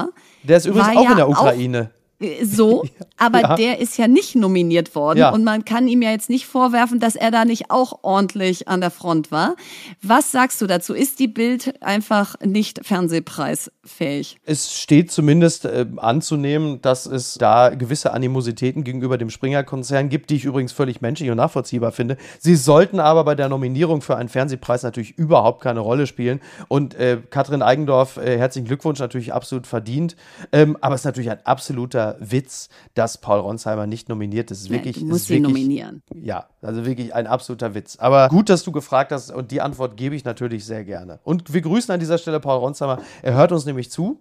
[0.44, 1.92] Der ist übrigens auch ja in der Ukraine.
[2.22, 2.84] Äh, so,
[3.18, 3.56] aber ja.
[3.56, 5.32] der ist ja nicht nominiert worden ja.
[5.32, 8.82] und man kann ihm ja jetzt nicht vorwerfen, dass er da nicht auch ordentlich an
[8.82, 9.56] der Front war.
[10.02, 10.94] Was sagst du dazu?
[10.94, 14.38] Ist die Bild einfach nicht fernsehpreisfähig?
[14.46, 20.36] Es steht zumindest äh, anzunehmen, dass es da gewisse Animositäten gegenüber dem Springer-Konzern gibt, die
[20.36, 22.18] ich übrigens völlig menschlich und nachvollziehbar finde.
[22.40, 26.40] Sie sollten aber bei der Nominierung für einen Fernsehpreis natürlich überhaupt keine Rolle spielen.
[26.68, 30.16] Und äh, Katrin Eigendorf, äh, herzlichen Glückwunsch, natürlich absolut verdient.
[30.52, 34.62] Ähm, aber es ist natürlich ein absoluter Witz, dass Paul Ronsheimer nicht nominiert ist.
[34.62, 36.04] ist wirklich, ja, du musst ist ihn wirklich, nominieren.
[36.14, 37.98] Ja, also wirklich ein absoluter Witz.
[38.00, 41.20] Aber gut, dass du gefragt hast und die Antwort gebe ich natürlich sehr gerne.
[41.24, 43.00] Und wir grüßen an dieser Stelle Paul Ronsheimer.
[43.22, 44.20] Er hört uns nämlich zu.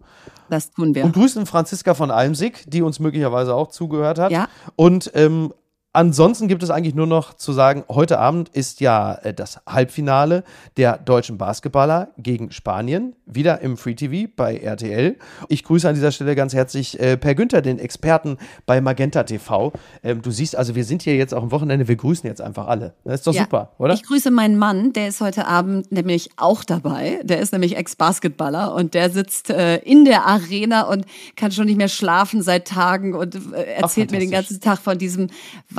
[0.49, 1.05] Das tun wir.
[1.05, 4.33] Und grüßen Franziska von Almsig, die uns möglicherweise auch zugehört hat.
[4.33, 4.49] Ja.
[4.77, 5.53] Und ähm,
[5.93, 10.45] Ansonsten gibt es eigentlich nur noch zu sagen, heute Abend ist ja äh, das Halbfinale
[10.77, 15.17] der deutschen Basketballer gegen Spanien, wieder im Free TV bei RTL.
[15.49, 19.73] Ich grüße an dieser Stelle ganz herzlich äh, Per Günther, den Experten bei Magenta TV.
[20.05, 22.69] Ähm, du siehst, also wir sind hier jetzt auch am Wochenende, wir grüßen jetzt einfach
[22.69, 22.95] alle.
[23.05, 23.43] Das ist doch Ja.
[23.43, 23.95] super, oder?
[23.95, 27.19] Ich grüße meinen Mann, der ist heute Abend nämlich auch dabei.
[27.25, 31.79] Der ist nämlich Ex-Basketballer und der sitzt äh, in der Arena und kann schon nicht
[31.79, 35.31] mehr schlafen seit Tagen und äh, erzählt mir den ganzen Tag von diesem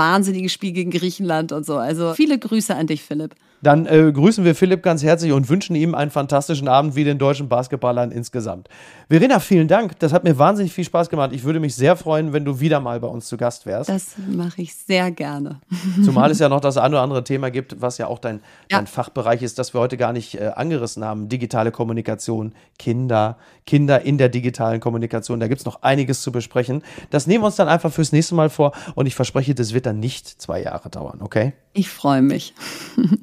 [0.01, 1.77] wahnsinnigen Spiel gegen Griechenland und so.
[1.77, 3.35] Also viele Grüße an dich, Philipp.
[3.63, 7.17] Dann äh, grüßen wir Philipp ganz herzlich und wünschen ihm einen fantastischen Abend wie den
[7.19, 8.67] deutschen Basketballern insgesamt.
[9.09, 9.99] Verena, vielen Dank.
[9.99, 11.31] Das hat mir wahnsinnig viel Spaß gemacht.
[11.33, 13.89] Ich würde mich sehr freuen, wenn du wieder mal bei uns zu Gast wärst.
[13.89, 15.61] Das mache ich sehr gerne.
[16.03, 18.37] Zumal es ja noch das eine oder andere Thema gibt, was ja auch dein,
[18.71, 18.77] Ja.
[18.77, 21.29] dein Fachbereich ist, das wir heute gar nicht äh, angerissen haben.
[21.29, 23.37] Digitale Kommunikation, Kinder,
[23.67, 25.39] Kinder in der digitalen Kommunikation.
[25.39, 26.81] Da gibt es noch einiges zu besprechen.
[27.11, 29.85] Das nehmen wir uns dann einfach fürs nächste Mal vor und ich verspreche, das wird
[29.85, 31.53] dann nicht zwei Jahre dauern, okay?
[31.73, 32.53] Ich freue mich.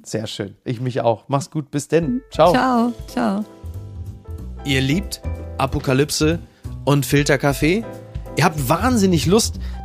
[0.05, 0.55] Sehr schön.
[0.65, 1.25] Ich mich auch.
[1.29, 1.71] Mach's gut.
[1.71, 2.23] Bis denn.
[2.31, 2.53] Ciao.
[2.53, 3.45] Ciao, ciao.
[4.65, 5.21] Ihr liebt
[5.59, 6.39] Apokalypse
[6.85, 7.85] und Filterkaffee?
[8.37, 9.59] Ihr habt wahnsinnig Lust,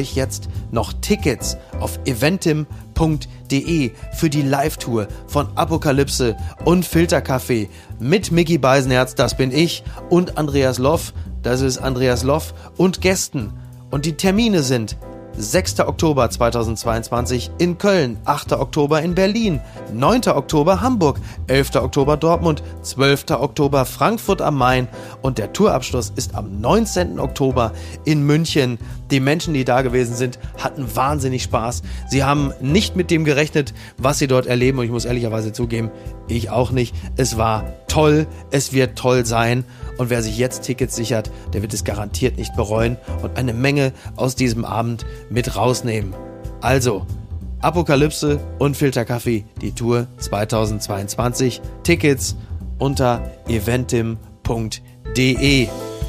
[0.00, 8.58] euch jetzt noch Tickets auf eventim.de für die Live-Tour von Apokalypse und Filterkaffee mit Mickey
[8.58, 13.52] Beisenherz, das bin ich, und Andreas Loff, das ist Andreas Loff, und Gästen.
[13.90, 14.96] Und die Termine sind
[15.36, 15.80] 6.
[15.80, 18.52] Oktober 2022 in Köln, 8.
[18.54, 19.60] Oktober in Berlin,
[19.92, 20.28] 9.
[20.28, 21.76] Oktober Hamburg, 11.
[21.76, 23.30] Oktober Dortmund, 12.
[23.30, 24.88] Oktober Frankfurt am Main
[25.22, 27.18] und der Tourabschluss ist am 19.
[27.18, 27.72] Oktober
[28.04, 28.78] in München.
[29.10, 31.82] Die Menschen, die da gewesen sind, hatten wahnsinnig Spaß.
[32.08, 35.90] Sie haben nicht mit dem gerechnet, was sie dort erleben und ich muss ehrlicherweise zugeben,
[36.28, 36.94] ich auch nicht.
[37.16, 39.64] Es war toll, es wird toll sein
[39.98, 43.92] und wer sich jetzt Tickets sichert, der wird es garantiert nicht bereuen und eine Menge
[44.16, 46.14] aus diesem Abend mit rausnehmen.
[46.60, 47.06] Also,
[47.60, 51.60] Apokalypse und Filterkaffee, die Tour 2022.
[51.82, 52.36] Tickets
[52.78, 54.18] unter eventim.de.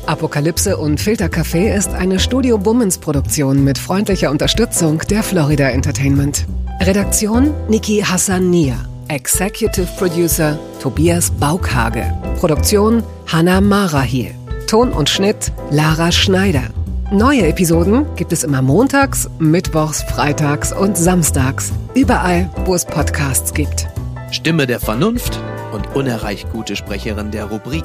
[0.06, 6.46] Apokalypse und Filtercafé ist eine Studio Bummens Produktion mit freundlicher Unterstützung der Florida Entertainment.
[6.82, 8.76] Redaktion Niki Hassania.
[9.08, 12.12] Executive Producer Tobias Baukhage.
[12.40, 14.34] Produktion Hanna Marahiel.
[14.68, 16.64] Ton und Schnitt Lara Schneider.
[17.12, 21.72] Neue Episoden gibt es immer montags, mittwochs, freitags und samstags.
[21.94, 23.88] Überall, wo es Podcasts gibt.
[24.32, 25.40] Stimme der Vernunft
[25.74, 27.80] und unerreicht gute Sprecherin der Rubrik.